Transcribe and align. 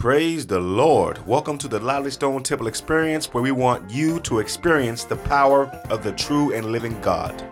Praise 0.00 0.46
the 0.46 0.58
Lord. 0.58 1.18
Welcome 1.26 1.58
to 1.58 1.68
the 1.68 1.78
Lively 1.78 2.10
Stone 2.10 2.42
Temple 2.42 2.68
Experience, 2.68 3.34
where 3.34 3.42
we 3.42 3.52
want 3.52 3.90
you 3.90 4.18
to 4.20 4.38
experience 4.38 5.04
the 5.04 5.16
power 5.16 5.66
of 5.90 6.02
the 6.02 6.12
true 6.12 6.54
and 6.54 6.72
living 6.72 6.98
God. 7.02 7.44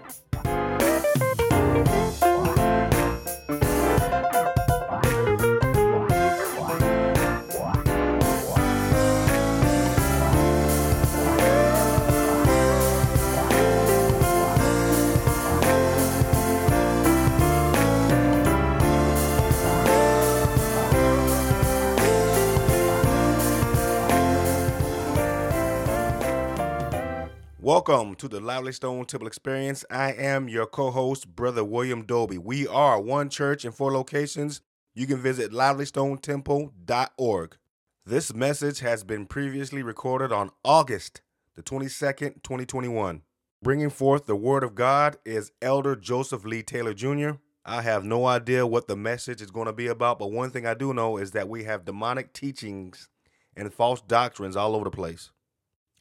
Welcome 27.88 28.16
to 28.16 28.28
the 28.28 28.38
Lively 28.38 28.72
Stone 28.72 29.06
Temple 29.06 29.28
Experience. 29.28 29.82
I 29.90 30.12
am 30.12 30.46
your 30.46 30.66
co 30.66 30.90
host, 30.90 31.34
Brother 31.34 31.64
William 31.64 32.04
Dolby. 32.04 32.36
We 32.36 32.68
are 32.68 33.00
one 33.00 33.30
church 33.30 33.64
in 33.64 33.72
four 33.72 33.90
locations. 33.90 34.60
You 34.94 35.06
can 35.06 35.16
visit 35.16 35.52
livelystonetemple.org. 35.52 37.56
This 38.04 38.34
message 38.34 38.80
has 38.80 39.04
been 39.04 39.24
previously 39.24 39.82
recorded 39.82 40.32
on 40.32 40.50
August 40.62 41.22
the 41.56 41.62
22nd, 41.62 42.42
2021. 42.42 43.22
Bringing 43.62 43.88
forth 43.88 44.26
the 44.26 44.36
Word 44.36 44.64
of 44.64 44.74
God 44.74 45.16
is 45.24 45.52
Elder 45.62 45.96
Joseph 45.96 46.44
Lee 46.44 46.62
Taylor 46.62 46.92
Jr. 46.92 47.38
I 47.64 47.80
have 47.80 48.04
no 48.04 48.26
idea 48.26 48.66
what 48.66 48.86
the 48.86 48.96
message 48.96 49.40
is 49.40 49.50
going 49.50 49.64
to 49.64 49.72
be 49.72 49.86
about, 49.86 50.18
but 50.18 50.30
one 50.30 50.50
thing 50.50 50.66
I 50.66 50.74
do 50.74 50.92
know 50.92 51.16
is 51.16 51.30
that 51.30 51.48
we 51.48 51.64
have 51.64 51.86
demonic 51.86 52.34
teachings 52.34 53.08
and 53.56 53.72
false 53.72 54.02
doctrines 54.02 54.56
all 54.56 54.76
over 54.76 54.84
the 54.84 54.90
place. 54.90 55.30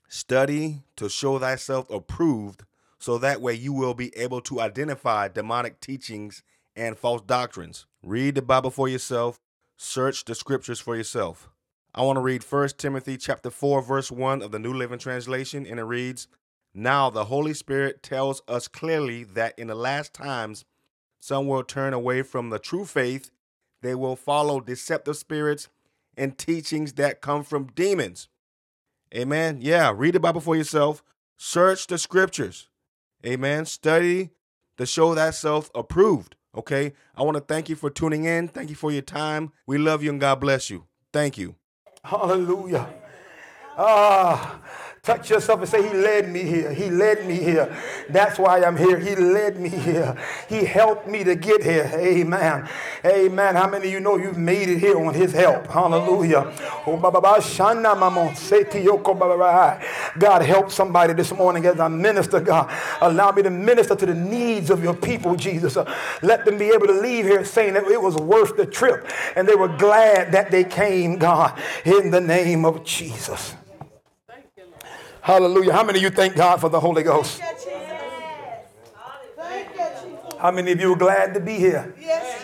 Study 0.10 0.84
to 0.96 1.10
show 1.10 1.38
thyself 1.38 1.90
approved, 1.90 2.64
so 2.98 3.18
that 3.18 3.42
way 3.42 3.54
you 3.54 3.74
will 3.74 3.94
be 3.94 4.16
able 4.16 4.40
to 4.42 4.62
identify 4.62 5.28
demonic 5.28 5.82
teachings 5.82 6.44
and 6.78 6.98
false 6.98 7.22
doctrines. 7.22 7.86
Read 8.02 8.36
the 8.36 8.42
Bible 8.42 8.72
for 8.72 8.88
yourself, 8.88 9.42
search 9.76 10.24
the 10.24 10.34
scriptures 10.34 10.80
for 10.80 10.96
yourself. 10.96 11.50
I 11.94 12.04
want 12.04 12.16
to 12.18 12.22
read 12.22 12.44
1 12.44 12.70
Timothy 12.78 13.18
chapter 13.18 13.50
4 13.50 13.82
verse 13.82 14.10
1 14.10 14.42
of 14.42 14.52
the 14.52 14.60
New 14.60 14.74
Living 14.74 15.00
Translation 15.00 15.66
and 15.66 15.78
it 15.78 15.84
reads, 15.84 16.30
"Now 16.74 17.10
the 17.10 17.26
Holy 17.26 17.54
Spirit 17.54 18.02
tells 18.02 18.42
us 18.48 18.70
clearly 18.70 19.26
that 19.26 19.60
in 19.60 19.68
the 19.68 19.76
last 19.76 20.14
times 20.14 20.64
some 21.20 21.48
will 21.48 21.64
turn 21.64 21.94
away 21.94 22.22
from 22.22 22.50
the 22.50 22.60
true 22.60 22.86
faith, 22.86 23.30
they 23.82 23.94
will 23.94 24.16
follow 24.16 24.62
deceptive 24.62 25.18
spirits 25.18 25.68
and 26.16 26.38
teachings 26.38 26.94
that 26.94 27.20
come 27.20 27.44
from 27.44 27.68
demons." 27.68 28.30
Amen. 29.16 29.60
Yeah, 29.62 29.94
read 29.96 30.16
the 30.16 30.20
Bible 30.20 30.42
for 30.42 30.56
yourself. 30.56 31.04
Search 31.38 31.88
the 31.88 31.98
scriptures. 31.98 32.70
Amen. 33.26 33.66
Study 33.66 34.32
to 34.78 34.86
show 34.86 35.16
that 35.16 35.36
self 35.36 35.70
approved. 35.76 36.36
Okay. 36.56 36.94
I 37.16 37.24
want 37.24 37.36
to 37.36 37.42
thank 37.42 37.70
you 37.70 37.76
for 37.76 37.90
tuning 37.90 38.26
in. 38.26 38.48
Thank 38.48 38.70
you 38.70 38.76
for 38.76 38.92
your 38.92 39.02
time. 39.02 39.52
We 39.66 39.78
love 39.78 40.04
you 40.04 40.10
and 40.10 40.20
God 40.20 40.40
bless 40.40 40.70
you. 40.70 40.86
Thank 41.14 41.38
you. 41.38 41.56
Hallelujah. 42.04 42.88
Ah, 43.78 44.60
touch 45.08 45.30
yourself 45.30 45.62
and 45.62 45.70
say, 45.70 45.82
He 45.82 45.94
led 45.94 46.30
me 46.30 46.44
here. 46.44 46.74
He 46.74 46.90
led 46.90 47.26
me 47.26 47.36
here. 47.36 47.74
That's 48.10 48.38
why 48.38 48.62
I'm 48.64 48.76
here. 48.76 49.00
He 49.00 49.16
led 49.16 49.58
me 49.58 49.70
here. 49.70 50.18
He 50.50 50.66
helped 50.66 51.08
me 51.08 51.24
to 51.24 51.34
get 51.36 51.64
here. 51.64 51.90
Amen. 51.96 52.68
Amen. 53.06 53.56
How 53.56 53.70
many 53.70 53.88
of 53.88 53.94
you 53.94 54.02
know 54.02 54.18
you've 54.18 54.38
made 54.38 54.68
it 54.68 54.80
here 54.80 55.00
on 55.00 55.14
His 55.14 55.32
help? 55.32 55.68
Hallelujah. 55.68 56.54
God, 60.20 60.42
help 60.42 60.72
somebody 60.72 61.14
this 61.14 61.32
morning 61.32 61.66
as 61.66 61.80
I 61.80 61.88
minister, 61.88 62.42
God. 62.42 62.70
Allow 63.00 63.32
me 63.32 63.44
to 63.44 63.50
minister 63.50 63.96
to 63.96 64.06
the 64.06 64.14
needs 64.14 64.70
of 64.70 64.84
your 64.84 64.94
people, 64.94 65.38
Jesus. 65.38 65.78
Let 66.22 66.44
them 66.44 66.58
be 66.58 66.68
able 66.68 66.88
to 66.88 67.00
leave 67.00 67.24
here 67.24 67.46
saying 67.46 67.76
that 67.76 67.86
it 67.86 68.02
was 68.02 68.18
worth 68.18 68.58
the 68.58 68.66
trip 68.66 69.08
and 69.38 69.48
they 69.48 69.56
were 69.56 69.70
glad 69.70 70.34
that 70.34 70.52
they 70.52 70.66
came, 70.66 71.18
God, 71.18 71.58
in 71.86 72.12
the 72.12 72.20
name 72.20 72.66
of 72.66 72.84
Jesus. 72.84 73.56
Hallelujah. 75.28 75.74
How 75.74 75.84
many 75.84 76.00
of 76.00 76.04
you 76.04 76.10
thank 76.10 76.38
God 76.38 76.62
for 76.62 76.70
the 76.70 76.80
Holy 76.80 77.04
Ghost? 77.04 77.42
How 80.40 80.52
many 80.52 80.72
of 80.72 80.80
you 80.80 80.94
are 80.94 80.96
glad 80.96 81.34
to 81.34 81.42
be 81.42 81.56
here? 81.56 81.94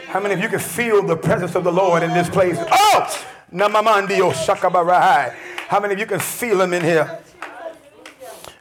How 0.08 0.20
many 0.20 0.34
of 0.34 0.42
you 0.42 0.50
can 0.50 0.60
feel 0.60 1.02
the 1.02 1.16
presence 1.16 1.56
of 1.56 1.64
the 1.64 1.72
Lord 1.72 2.04
in 2.04 2.12
this 2.14 2.30
place? 2.30 2.58
Oh! 2.60 3.26
Namamandio 3.54 4.34
shakabarai. 4.34 5.34
How 5.70 5.80
many 5.80 5.94
of 5.94 6.00
you 6.02 6.06
can 6.06 6.20
feel 6.20 6.60
him 6.60 6.74
in 6.74 6.84
here? 6.84 7.24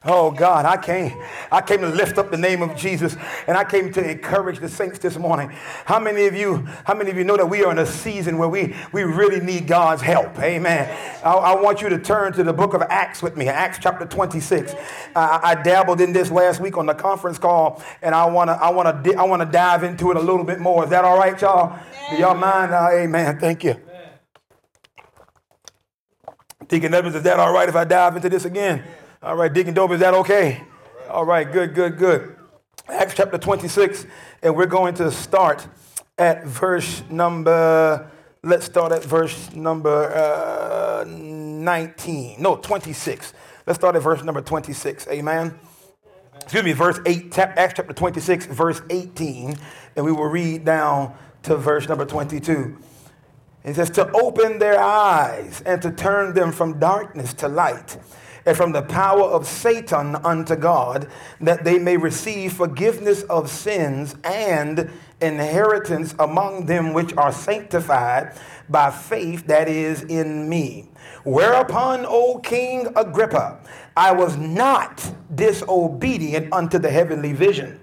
Oh 0.04 0.32
God, 0.32 0.64
I 0.64 0.76
came. 0.76 1.16
I 1.52 1.60
came 1.60 1.80
to 1.80 1.88
lift 1.88 2.18
up 2.18 2.32
the 2.32 2.36
name 2.36 2.60
of 2.60 2.76
Jesus 2.76 3.16
and 3.46 3.56
I 3.56 3.62
came 3.62 3.92
to 3.92 4.10
encourage 4.10 4.58
the 4.58 4.68
saints 4.68 4.98
this 4.98 5.16
morning. 5.16 5.50
How 5.84 6.00
many 6.00 6.26
of 6.26 6.34
you, 6.34 6.66
how 6.84 6.94
many 6.94 7.10
of 7.10 7.16
you 7.16 7.22
know 7.22 7.36
that 7.36 7.46
we 7.46 7.64
are 7.64 7.70
in 7.70 7.78
a 7.78 7.86
season 7.86 8.36
where 8.36 8.48
we, 8.48 8.74
we 8.90 9.04
really 9.04 9.38
need 9.38 9.68
God's 9.68 10.02
help? 10.02 10.36
Amen. 10.40 10.90
I, 11.24 11.30
I 11.32 11.60
want 11.60 11.82
you 11.82 11.88
to 11.88 12.00
turn 12.00 12.32
to 12.32 12.42
the 12.42 12.52
book 12.52 12.74
of 12.74 12.82
Acts 12.82 13.22
with 13.22 13.36
me, 13.36 13.46
Acts 13.46 13.78
chapter 13.80 14.04
26. 14.04 14.72
Uh, 15.14 15.40
I 15.40 15.54
dabbled 15.62 16.00
in 16.00 16.12
this 16.12 16.32
last 16.32 16.58
week 16.58 16.76
on 16.76 16.86
the 16.86 16.94
conference 16.94 17.38
call 17.38 17.80
and 18.02 18.12
I 18.12 18.26
want 18.26 18.48
to 18.48 18.54
I 18.54 18.70
want 18.70 19.04
to 19.04 19.14
I 19.14 19.22
want 19.22 19.40
to 19.42 19.46
dive 19.46 19.84
into 19.84 20.10
it 20.10 20.16
a 20.16 20.20
little 20.20 20.44
bit 20.44 20.58
more. 20.58 20.82
Is 20.82 20.90
that 20.90 21.04
all 21.04 21.16
right, 21.16 21.40
y'all? 21.40 21.78
Do 22.10 22.16
y'all 22.16 22.34
mind? 22.34 22.72
Uh, 22.72 22.88
amen. 22.92 23.38
Thank 23.38 23.62
you. 23.62 23.80
Deacon 26.66 26.92
Evans, 26.92 27.14
is 27.14 27.22
that 27.22 27.38
all 27.38 27.52
right 27.52 27.68
if 27.68 27.76
I 27.76 27.84
dive 27.84 28.16
into 28.16 28.28
this 28.28 28.44
again? 28.44 28.82
All 29.22 29.36
right, 29.36 29.52
Deacon 29.52 29.72
Dope, 29.72 29.92
is 29.92 30.00
that 30.00 30.14
okay? 30.14 30.64
All 31.08 31.24
right, 31.24 31.50
good, 31.50 31.76
good, 31.76 31.96
good. 31.96 32.34
Acts 32.88 33.14
chapter 33.14 33.38
26, 33.38 34.04
and 34.42 34.56
we're 34.56 34.66
going 34.66 34.94
to 34.94 35.12
start 35.12 35.68
at 36.18 36.44
verse 36.44 37.04
number, 37.08 38.10
let's 38.42 38.64
start 38.64 38.90
at 38.90 39.04
verse 39.04 39.52
number 39.52 40.12
uh, 40.12 41.04
19. 41.06 42.42
No, 42.42 42.56
26. 42.56 43.32
Let's 43.64 43.78
start 43.78 43.94
at 43.94 44.02
verse 44.02 44.24
number 44.24 44.40
26. 44.40 45.06
Amen. 45.06 45.56
Excuse 46.40 46.64
me, 46.64 46.72
verse 46.72 46.98
8, 47.06 47.38
Acts 47.38 47.74
chapter 47.76 47.92
26, 47.92 48.46
verse 48.46 48.82
18, 48.90 49.54
and 49.94 50.04
we 50.04 50.10
will 50.10 50.26
read 50.26 50.64
down 50.64 51.14
to 51.44 51.56
verse 51.56 51.88
number 51.88 52.04
22. 52.04 52.76
It 53.62 53.74
says, 53.76 53.88
To 53.90 54.10
open 54.10 54.58
their 54.58 54.80
eyes 54.80 55.62
and 55.64 55.80
to 55.82 55.92
turn 55.92 56.34
them 56.34 56.50
from 56.50 56.80
darkness 56.80 57.32
to 57.34 57.46
light 57.46 57.96
and 58.44 58.56
from 58.56 58.72
the 58.72 58.82
power 58.82 59.22
of 59.22 59.46
Satan 59.46 60.16
unto 60.16 60.56
God, 60.56 61.08
that 61.40 61.64
they 61.64 61.78
may 61.78 61.96
receive 61.96 62.52
forgiveness 62.52 63.22
of 63.24 63.50
sins 63.50 64.16
and 64.24 64.90
inheritance 65.20 66.14
among 66.18 66.66
them 66.66 66.92
which 66.92 67.16
are 67.16 67.32
sanctified 67.32 68.34
by 68.68 68.90
faith 68.90 69.46
that 69.46 69.68
is 69.68 70.02
in 70.04 70.48
me. 70.48 70.88
Whereupon, 71.24 72.04
O 72.06 72.38
King 72.38 72.88
Agrippa, 72.96 73.60
I 73.96 74.12
was 74.12 74.36
not 74.36 75.12
disobedient 75.34 76.52
unto 76.52 76.78
the 76.78 76.90
heavenly 76.90 77.32
vision 77.32 77.78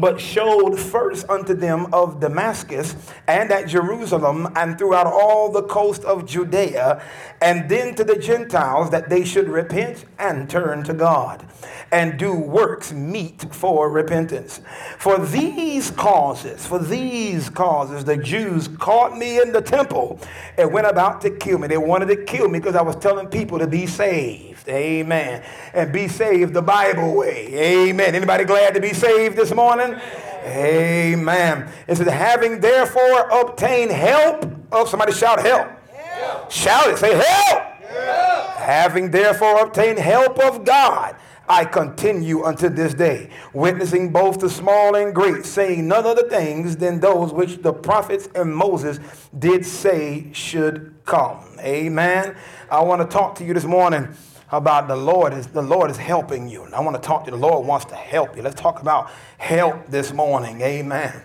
but 0.00 0.20
showed 0.20 0.78
first 0.78 1.28
unto 1.28 1.54
them 1.54 1.92
of 1.92 2.20
Damascus 2.20 2.96
and 3.26 3.50
at 3.50 3.68
Jerusalem 3.68 4.48
and 4.56 4.78
throughout 4.78 5.06
all 5.06 5.50
the 5.50 5.62
coast 5.62 6.04
of 6.04 6.26
Judea, 6.26 7.02
and 7.40 7.68
then 7.68 7.94
to 7.94 8.04
the 8.04 8.16
Gentiles 8.16 8.90
that 8.90 9.08
they 9.08 9.24
should 9.24 9.48
repent 9.48 10.04
and 10.18 10.48
turn 10.48 10.84
to 10.84 10.94
God 10.94 11.46
and 11.92 12.18
do 12.18 12.34
works 12.34 12.92
meet 12.92 13.54
for 13.54 13.90
repentance. 13.90 14.60
For 14.98 15.18
these 15.18 15.90
causes, 15.90 16.66
for 16.66 16.78
these 16.78 17.48
causes, 17.50 18.04
the 18.04 18.16
Jews 18.16 18.68
caught 18.68 19.16
me 19.16 19.40
in 19.40 19.52
the 19.52 19.62
temple 19.62 20.20
and 20.58 20.72
went 20.72 20.86
about 20.86 21.20
to 21.22 21.30
kill 21.30 21.58
me. 21.58 21.68
They 21.68 21.76
wanted 21.76 22.06
to 22.06 22.24
kill 22.24 22.48
me 22.48 22.58
because 22.58 22.74
I 22.74 22.82
was 22.82 22.96
telling 22.96 23.28
people 23.28 23.58
to 23.58 23.66
be 23.66 23.86
saved. 23.86 24.55
Amen. 24.68 25.44
And 25.72 25.92
be 25.92 26.08
saved 26.08 26.54
the 26.54 26.62
Bible 26.62 27.14
way. 27.14 27.46
Amen. 27.88 28.14
Anybody 28.14 28.44
glad 28.44 28.74
to 28.74 28.80
be 28.80 28.92
saved 28.92 29.36
this 29.36 29.54
morning? 29.54 29.98
Amen. 30.44 31.70
It 31.88 31.96
says, 31.96 32.08
having 32.08 32.60
therefore 32.60 33.28
obtained 33.30 33.90
help. 33.90 34.46
Oh, 34.72 34.84
somebody 34.84 35.12
shout 35.12 35.40
help. 35.40 35.68
help. 35.90 36.50
Shout 36.50 36.88
it. 36.88 36.98
Say 36.98 37.14
help. 37.14 37.62
help. 37.82 38.56
Having 38.56 39.10
therefore 39.10 39.64
obtained 39.64 39.98
help 39.98 40.38
of 40.38 40.64
God 40.64 41.16
I 41.48 41.64
continue 41.64 42.44
unto 42.44 42.68
this 42.68 42.92
day, 42.94 43.30
witnessing 43.52 44.12
both 44.12 44.40
the 44.40 44.50
small 44.50 44.96
and 44.96 45.14
great, 45.14 45.44
saying 45.44 45.86
none 45.86 46.04
other 46.04 46.28
things 46.28 46.76
than 46.76 46.98
those 46.98 47.32
which 47.32 47.62
the 47.62 47.72
prophets 47.72 48.28
and 48.34 48.54
Moses 48.54 48.98
did 49.38 49.64
say 49.64 50.32
should 50.32 50.94
come. 51.04 51.44
Amen. 51.60 52.36
I 52.70 52.82
want 52.82 53.00
to 53.02 53.06
talk 53.06 53.36
to 53.36 53.44
you 53.44 53.54
this 53.54 53.64
morning 53.64 54.08
about 54.50 54.88
the 54.88 54.96
Lord 54.96 55.32
is 55.32 55.46
the 55.48 55.62
Lord 55.62 55.90
is 55.90 55.96
helping 55.96 56.48
you. 56.48 56.64
I 56.74 56.80
want 56.80 57.00
to 57.00 57.02
talk 57.02 57.24
to 57.24 57.30
you. 57.30 57.36
The 57.36 57.42
Lord 57.46 57.66
wants 57.66 57.86
to 57.86 57.96
help 57.96 58.36
you. 58.36 58.42
Let's 58.42 58.60
talk 58.60 58.80
about 58.80 59.10
help 59.38 59.88
this 59.88 60.12
morning. 60.12 60.60
Amen. 60.60 61.22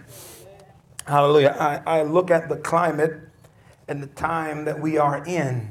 Hallelujah. 1.06 1.56
I, 1.60 2.00
I 2.00 2.04
look 2.04 2.32
at 2.32 2.50
the 2.50 2.58
climate 2.58 3.20
and 3.88 4.02
the 4.02 4.08
time 4.08 4.66
that 4.66 4.80
we 4.80 4.98
are 4.98 5.24
in. 5.26 5.70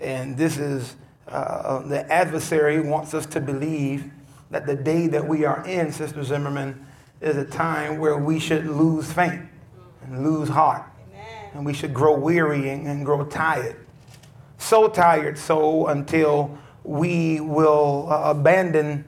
And 0.00 0.36
this 0.36 0.58
is 0.58 0.96
uh, 1.28 1.80
the 1.80 2.10
adversary 2.10 2.80
wants 2.80 3.14
us 3.14 3.26
to 3.26 3.40
believe 3.40 4.10
that 4.50 4.66
the 4.66 4.76
day 4.76 5.08
that 5.08 5.26
we 5.26 5.44
are 5.44 5.66
in, 5.66 5.92
Sister 5.92 6.22
Zimmerman, 6.22 6.86
is 7.20 7.36
a 7.36 7.44
time 7.44 7.98
where 7.98 8.18
we 8.18 8.38
should 8.38 8.66
lose 8.66 9.12
faith 9.12 9.40
and 10.02 10.22
lose 10.24 10.48
heart. 10.48 10.84
Amen. 11.10 11.50
And 11.54 11.66
we 11.66 11.72
should 11.72 11.92
grow 11.92 12.16
weary 12.16 12.68
and, 12.70 12.86
and 12.86 13.04
grow 13.04 13.24
tired. 13.24 13.85
So 14.58 14.88
tired, 14.88 15.38
so 15.38 15.86
until 15.86 16.58
we 16.84 17.40
will 17.40 18.08
uh, 18.10 18.30
abandon 18.30 19.04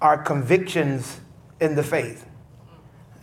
our 0.00 0.18
convictions 0.18 1.20
in 1.60 1.74
the 1.74 1.82
faith. 1.82 2.26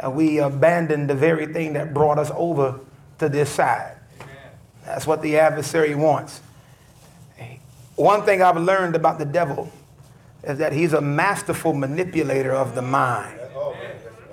Uh, 0.04 0.10
we 0.10 0.40
abandon 0.40 1.08
the 1.08 1.16
very 1.16 1.46
thing 1.46 1.74
that 1.74 1.94
brought 1.94 2.20
us 2.20 2.32
over 2.36 2.80
to 3.20 3.30
this 3.30 3.50
side. 3.50 3.96
Amen. 4.20 4.36
That's 4.86 5.08
what 5.08 5.22
the 5.22 5.38
adversary 5.38 5.96
wants. 5.96 6.42
One 7.96 8.24
thing 8.24 8.42
I've 8.42 8.58
learned 8.58 8.96
about 8.96 9.20
the 9.20 9.26
devil 9.26 9.72
is 10.44 10.58
that 10.58 10.74
he's 10.74 10.94
a 10.94 11.02
masterful 11.02 11.74
manipulator 11.74 12.52
of 12.52 12.76
the 12.76 12.82
mind. 12.82 13.40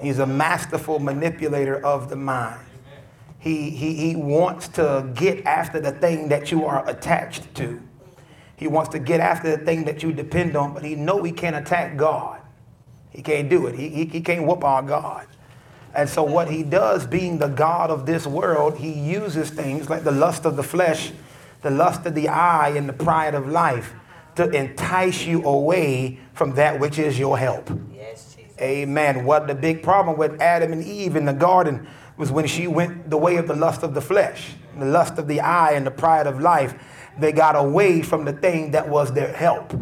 He's 0.00 0.18
a 0.18 0.26
masterful 0.26 0.98
manipulator 0.98 1.84
of 1.84 2.08
the 2.08 2.16
mind. 2.16 2.60
He, 3.40 3.70
he, 3.70 3.94
he 3.94 4.16
wants 4.16 4.68
to 4.68 5.10
get 5.14 5.44
after 5.46 5.80
the 5.80 5.92
thing 5.92 6.28
that 6.28 6.52
you 6.52 6.66
are 6.66 6.88
attached 6.88 7.54
to. 7.56 7.82
He 8.56 8.68
wants 8.68 8.90
to 8.90 8.98
get 8.98 9.20
after 9.20 9.56
the 9.56 9.64
thing 9.64 9.86
that 9.86 10.02
you 10.02 10.12
depend 10.12 10.54
on, 10.54 10.74
but 10.74 10.84
he 10.84 10.94
know 10.94 11.22
he 11.22 11.32
can't 11.32 11.56
attack 11.56 11.96
God. 11.96 12.40
He 13.10 13.22
can't 13.22 13.48
do 13.48 13.66
it. 13.66 13.74
He, 13.74 13.88
he, 13.88 14.04
he 14.04 14.20
can't 14.20 14.46
whoop 14.46 14.62
our 14.62 14.82
God. 14.82 15.26
And 15.94 16.08
so 16.08 16.22
what 16.22 16.50
he 16.50 16.62
does, 16.62 17.06
being 17.06 17.38
the 17.38 17.48
God 17.48 17.90
of 17.90 18.04
this 18.04 18.26
world, 18.26 18.76
he 18.76 18.92
uses 18.92 19.48
things 19.48 19.88
like 19.88 20.04
the 20.04 20.12
lust 20.12 20.44
of 20.44 20.56
the 20.56 20.62
flesh, 20.62 21.12
the 21.62 21.70
lust 21.70 22.04
of 22.04 22.14
the 22.14 22.28
eye, 22.28 22.74
and 22.76 22.86
the 22.88 22.92
pride 22.92 23.34
of 23.34 23.48
life 23.48 23.94
to 24.36 24.48
entice 24.50 25.24
you 25.24 25.42
away 25.44 26.18
from 26.34 26.54
that 26.54 26.78
which 26.78 26.98
is 26.98 27.18
your 27.18 27.38
help. 27.38 27.70
Yes, 27.92 28.36
Amen. 28.60 29.24
What 29.24 29.46
the 29.46 29.54
big 29.54 29.82
problem 29.82 30.18
with 30.18 30.40
Adam 30.40 30.72
and 30.72 30.84
Eve 30.84 31.16
in 31.16 31.24
the 31.24 31.32
garden 31.32 31.88
was 32.20 32.30
when 32.30 32.46
she 32.46 32.66
went 32.66 33.08
the 33.08 33.16
way 33.16 33.36
of 33.36 33.48
the 33.48 33.56
lust 33.56 33.82
of 33.82 33.94
the 33.94 34.00
flesh, 34.02 34.52
the 34.78 34.84
lust 34.84 35.16
of 35.16 35.26
the 35.26 35.40
eye, 35.40 35.72
and 35.72 35.86
the 35.86 35.90
pride 35.90 36.26
of 36.26 36.38
life. 36.38 36.74
They 37.18 37.32
got 37.32 37.56
away 37.56 38.02
from 38.02 38.26
the 38.26 38.32
thing 38.34 38.72
that 38.72 38.88
was 38.88 39.12
their 39.14 39.32
help. 39.32 39.72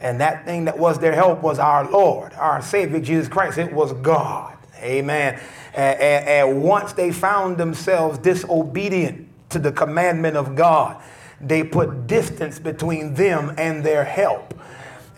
And 0.00 0.18
that 0.20 0.46
thing 0.46 0.64
that 0.64 0.78
was 0.78 0.98
their 0.98 1.12
help 1.12 1.42
was 1.42 1.58
our 1.58 1.88
Lord, 1.88 2.32
our 2.34 2.62
Savior, 2.62 3.00
Jesus 3.00 3.28
Christ. 3.28 3.58
It 3.58 3.70
was 3.70 3.92
God. 3.92 4.56
Amen. 4.78 5.38
And, 5.74 6.00
and, 6.00 6.28
and 6.28 6.62
once 6.62 6.94
they 6.94 7.12
found 7.12 7.58
themselves 7.58 8.18
disobedient 8.18 9.28
to 9.50 9.58
the 9.58 9.70
commandment 9.70 10.38
of 10.38 10.56
God, 10.56 11.02
they 11.38 11.62
put 11.62 12.06
distance 12.06 12.58
between 12.58 13.12
them 13.12 13.54
and 13.58 13.84
their 13.84 14.04
help. 14.04 14.58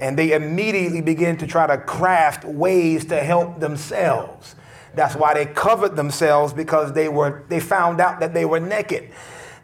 And 0.01 0.19
they 0.19 0.33
immediately 0.33 1.01
begin 1.01 1.37
to 1.39 1.47
try 1.47 1.69
to 1.69 1.79
craft 1.79 2.45
ways 2.45 3.05
to 3.07 3.21
help 3.21 3.61
themselves. 3.61 4.57
That's 4.97 5.15
why 5.15 5.35
they 5.35 5.47
covered 5.47 5.95
themselves 5.95 6.53
because 6.53 6.93
they 6.95 7.09
were 7.09 7.45
they 7.49 7.61
found 7.61 8.01
out 8.01 8.19
that 8.21 8.35
they 8.35 8.45
were 8.45 8.61
naked. 8.61 9.11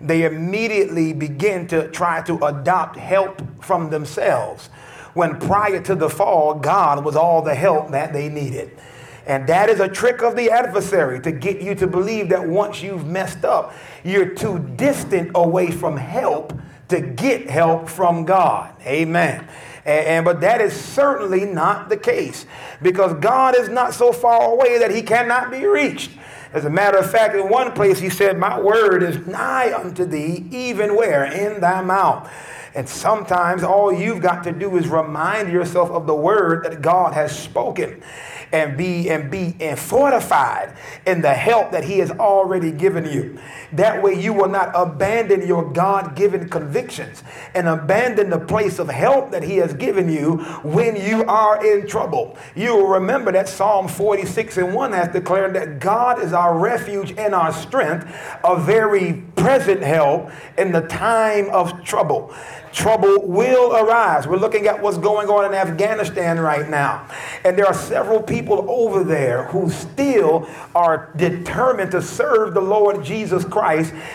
They 0.01 0.25
immediately 0.25 1.13
begin 1.13 1.67
to 1.69 1.89
try 1.89 2.23
to 2.23 2.45
adopt 2.45 2.97
help 2.97 3.41
from 3.65 3.91
themselves. 3.91 4.69
When 5.15 5.39
prior 5.39 5.81
to 5.83 5.95
the 5.95 6.11
fall, 6.11 6.55
God 6.55 7.05
was 7.05 7.17
all 7.17 7.43
the 7.43 7.55
help 7.55 7.91
that 7.93 8.13
they 8.13 8.29
needed. 8.29 8.77
And 9.27 9.47
that 9.49 9.69
is 9.69 9.81
a 9.81 9.89
trick 9.89 10.23
of 10.23 10.37
the 10.37 10.51
adversary 10.51 11.21
to 11.21 11.31
get 11.33 11.63
you 11.63 11.75
to 11.77 11.87
believe 11.87 12.29
that 12.31 12.47
once 12.47 12.83
you've 12.83 13.07
messed 13.07 13.45
up, 13.45 13.73
you're 14.03 14.35
too 14.35 14.59
distant 14.77 15.31
away 15.35 15.71
from 15.71 15.97
help 15.97 16.53
to 16.93 17.01
get 17.01 17.51
help 17.51 17.89
from 17.89 18.25
God. 18.25 18.75
Amen. 18.87 19.47
And, 19.85 20.07
and, 20.07 20.25
but 20.25 20.41
that 20.43 20.61
is 20.61 20.73
certainly 20.73 21.45
not 21.45 21.89
the 21.89 21.97
case 21.97 22.47
because 22.81 23.15
God 23.15 23.59
is 23.59 23.69
not 23.69 23.95
so 23.95 24.13
far 24.13 24.53
away 24.53 24.79
that 24.79 24.95
he 24.95 25.03
cannot 25.03 25.51
be 25.51 25.67
reached. 25.67 26.13
As 26.53 26.65
a 26.65 26.71
matter 26.71 26.99
of 26.99 27.11
fact, 27.11 27.35
in 27.35 27.49
one 27.49 27.73
place 27.73 27.99
he 27.99 28.11
said, 28.11 28.39
My 28.39 28.61
word 28.61 29.03
is 29.03 29.27
nigh 29.27 29.73
unto 29.75 30.05
thee, 30.05 30.47
even 30.51 30.95
where? 30.95 31.25
In 31.25 31.61
thy 31.61 31.83
mouth. 31.83 32.31
And 32.75 32.89
sometimes 32.89 33.63
all 33.63 33.93
you've 33.93 34.23
got 34.23 34.45
to 34.45 34.53
do 34.53 34.77
is 34.77 34.89
remind 34.89 35.53
yourself 35.53 35.91
of 35.91 36.07
the 36.07 36.15
word 36.15 36.65
that 36.65 36.81
God 36.81 37.13
has 37.13 37.39
spoken 37.39 38.03
and 38.51 38.77
be 38.77 39.11
and 39.11 39.31
be 39.31 39.57
and 39.61 39.79
fortified 39.79 40.75
in 41.07 41.23
the 41.23 41.33
help 41.33 41.73
that 41.73 41.85
he 41.85 41.99
has 41.99 42.11
already 42.11 42.71
given 42.71 43.05
you. 43.11 43.39
That 43.73 44.03
way 44.03 44.21
you 44.21 44.33
will 44.33 44.49
not 44.49 44.71
abandon 44.75 45.47
your 45.47 45.71
God-given 45.73 46.49
convictions 46.49 47.23
and 47.55 47.69
abandon 47.69 48.31
the 48.31 48.39
place 48.39 48.79
of 48.79 48.89
help 48.89 49.31
that 49.31 49.43
he 49.43 49.57
has 49.57 49.73
given 49.75 50.11
you 50.11 50.39
when 50.63 50.97
you 50.97 51.25
are 51.25 51.65
in 51.65 51.87
trouble. 51.87 52.37
You 52.55 52.77
will 52.77 52.89
remember 52.89 53.33
that 53.33 53.49
Psalm 53.49 53.89
46 53.89 54.59
and 54.59 54.75
1 54.75 54.93
has 54.93 55.09
declared 55.09 55.55
that 55.55 55.79
God 55.81 56.23
is 56.23 56.33
our 56.33 56.59
refuge 56.59 57.13
and 57.17 57.35
our 57.35 57.53
strength, 57.53 58.07
a 58.45 58.61
very 58.61 59.23
present 59.37 59.83
help 59.83 60.31
in 60.59 60.73
the 60.73 60.83
time 60.83 61.49
of 61.51 61.83
trouble 61.85 62.35
trouble 62.73 63.27
will 63.27 63.77
arise. 63.77 64.27
We're 64.27 64.39
looking 64.39 64.67
at 64.67 64.81
what's 64.81 64.99
going 64.99 65.29
on 65.29 65.45
in 65.45 65.55
Afghanistan 65.55 66.41
right 66.41 66.69
now. 66.69 67.07
And 67.45 67.57
there 67.57 67.67
are 67.67 67.75
several 67.75 68.23
people 68.23 68.67
over 68.71 69.05
there 69.05 69.45
who 69.45 69.71
still 69.71 70.49
are 70.75 71.13
determined 71.17 71.91
to 71.93 72.03
serve 72.03 72.55
the 72.55 72.61
Lord 72.61 73.05
Jesus 73.05 73.45
Christ 73.45 73.62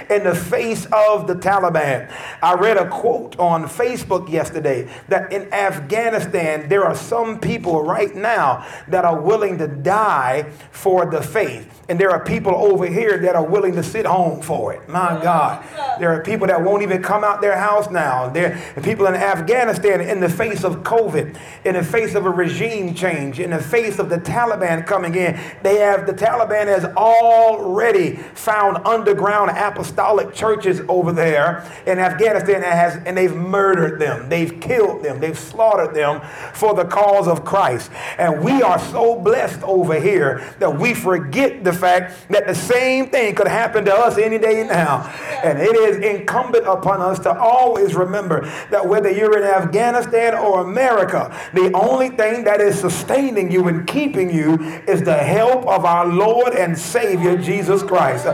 in 0.10 0.24
the 0.24 0.36
face 0.36 0.86
of 0.92 1.28
the 1.28 1.36
Taliban. 1.36 2.12
I 2.42 2.54
read 2.56 2.78
a 2.78 2.90
quote 2.90 3.38
on 3.40 3.64
Facebook 3.64 4.30
yesterday 4.30 4.90
that 5.08 5.32
in 5.32 5.52
Afghanistan, 5.54 6.70
there 6.70 6.84
are 6.84 6.96
some 6.96 7.40
people 7.40 7.84
right 7.84 8.14
now 8.16 8.66
that 8.88 9.06
are 9.06 9.20
willing 9.20 9.58
to 9.60 9.68
die 9.68 10.52
for 10.72 11.06
the 11.06 11.22
faith. 11.22 11.77
And 11.90 11.98
there 11.98 12.12
are 12.12 12.24
people 12.24 12.54
over 12.54 12.86
here 12.86 13.18
that 13.20 13.36
are 13.36 13.46
willing 13.46 13.74
to 13.76 13.84
sit 13.84 14.06
home 14.06 14.42
for 14.42 14.74
it. 14.74 14.90
My 14.90 15.20
God. 15.24 15.64
There 16.00 16.12
are 16.12 16.22
people 16.22 16.48
that 16.48 16.62
won't 16.62 16.84
even 16.84 17.02
come 17.02 17.24
out 17.24 17.40
their 17.40 17.58
house 17.58 17.90
now. 17.90 18.30
There 18.30 18.62
are 18.76 18.82
people 18.82 19.08
in 19.08 19.16
Afghanistan 19.16 20.02
in 20.02 20.20
the 20.20 20.28
face 20.28 20.66
of 20.66 20.78
COVID, 20.84 21.38
in 21.64 21.76
the 21.76 21.84
face 21.84 22.14
of 22.14 22.26
a 22.26 22.30
regime 22.30 22.94
change, 22.94 23.40
in 23.40 23.52
the 23.52 23.60
face 23.60 24.00
of 24.00 24.10
the 24.10 24.18
Taliban 24.18 24.86
coming 24.86 25.16
in. 25.16 25.40
They 25.64 25.78
have, 25.78 26.06
the 26.06 26.14
Taliban 26.14 26.68
has 26.68 26.84
already 26.84 28.18
found 28.18 28.86
underground 28.86 29.52
apostolic 29.52 30.34
churches 30.34 30.82
over 30.90 31.14
there 31.14 31.70
in 31.86 32.00
Afghanistan 32.00 32.56
and, 32.56 32.66
has, 32.66 32.98
and 33.06 33.16
they've 33.16 33.36
murdered 33.36 34.00
them. 34.00 34.28
They've 34.28 34.60
killed 34.60 35.04
them. 35.04 35.22
They've 35.22 35.40
slaughtered 35.40 35.96
them 35.96 36.22
for 36.54 36.74
the 36.74 36.86
cause 36.86 37.30
of 37.30 37.46
Christ. 37.46 37.92
And 38.18 38.44
we 38.44 38.62
are 38.62 38.78
so 38.78 39.18
blessed 39.18 39.64
over 39.64 39.98
here 40.00 40.54
that 40.60 40.78
we 40.78 40.94
forget 40.94 41.64
the 41.64 41.77
fact 41.78 42.30
that 42.30 42.48
the 42.48 42.56
same 42.56 43.10
thing 43.10 43.36
could 43.36 43.48
happen 43.48 43.86
to 43.86 43.94
us 43.94 44.18
any 44.18 44.38
day 44.38 44.66
now. 44.68 45.04
And 45.44 45.60
it 45.60 45.76
is 45.76 45.98
incumbent 45.98 46.66
upon 46.66 47.02
us 47.02 47.20
to 47.20 47.38
always 47.38 47.96
remember 47.96 48.42
that 48.72 48.86
whether 48.86 49.10
you're 49.10 49.38
in 49.38 49.44
Afghanistan 49.44 50.34
or 50.36 50.62
America, 50.62 51.36
the 51.54 51.72
only 51.74 52.10
thing 52.10 52.44
that 52.44 52.62
is 52.62 52.80
sustaining 52.80 53.52
you 53.52 53.68
and 53.68 53.88
keeping 53.88 54.34
you 54.34 54.56
is 54.88 55.04
the 55.04 55.18
help 55.18 55.66
of 55.68 55.86
our 55.86 56.08
Lord 56.08 56.54
and 56.54 56.78
Savior 56.78 57.38
Jesus 57.38 57.84
Christ. 57.84 58.26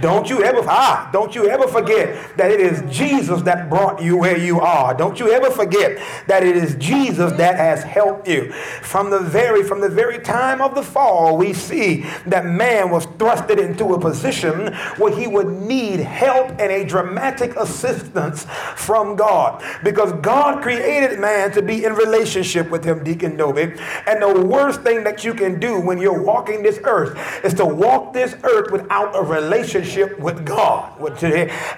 Don't 0.00 0.28
you 0.28 0.42
ever 0.42 0.62
ah, 0.68 1.10
don't 1.12 1.34
you 1.34 1.48
ever 1.48 1.66
forget 1.66 2.36
that 2.36 2.50
it 2.50 2.60
is 2.60 2.82
Jesus 2.94 3.42
that 3.42 3.68
brought 3.68 4.02
you 4.02 4.16
where 4.16 4.38
you 4.38 4.60
are. 4.60 4.94
Don't 4.94 5.18
you 5.18 5.30
ever 5.32 5.50
forget 5.50 6.00
that 6.26 6.42
it 6.42 6.56
is 6.56 6.74
Jesus 6.76 7.32
that 7.32 7.56
has 7.56 7.82
helped 7.82 8.28
you. 8.28 8.52
From 8.82 9.10
the 9.10 9.20
very 9.20 9.62
from 9.62 9.80
the 9.80 9.88
very 9.88 10.18
time 10.18 10.60
of 10.60 10.74
the 10.74 10.82
fall, 10.82 11.36
we 11.36 11.52
see 11.52 12.04
that 12.26 12.46
man 12.46 12.90
was 12.92 13.06
thrusted 13.06 13.58
into 13.58 13.94
a 13.94 14.00
position 14.00 14.72
where 14.98 15.16
he 15.16 15.26
would 15.26 15.48
need 15.48 16.00
help 16.00 16.50
and 16.50 16.70
a 16.70 16.84
dramatic 16.84 17.56
assistance 17.56 18.44
from 18.76 19.16
God 19.16 19.64
because 19.82 20.12
God 20.20 20.62
created 20.62 21.18
man 21.18 21.50
to 21.52 21.62
be 21.62 21.84
in 21.84 21.94
relationship 21.94 22.70
with 22.70 22.84
him, 22.84 23.02
Deacon 23.02 23.36
Dobie. 23.36 23.74
And 24.06 24.22
the 24.22 24.44
worst 24.46 24.82
thing 24.82 25.04
that 25.04 25.24
you 25.24 25.34
can 25.34 25.58
do 25.58 25.80
when 25.80 25.98
you're 25.98 26.22
walking 26.22 26.62
this 26.62 26.78
earth 26.84 27.18
is 27.44 27.54
to 27.54 27.64
walk 27.64 28.12
this 28.12 28.34
earth 28.44 28.70
without 28.70 29.16
a 29.16 29.22
relationship 29.22 30.18
with 30.18 30.44
God. 30.44 30.90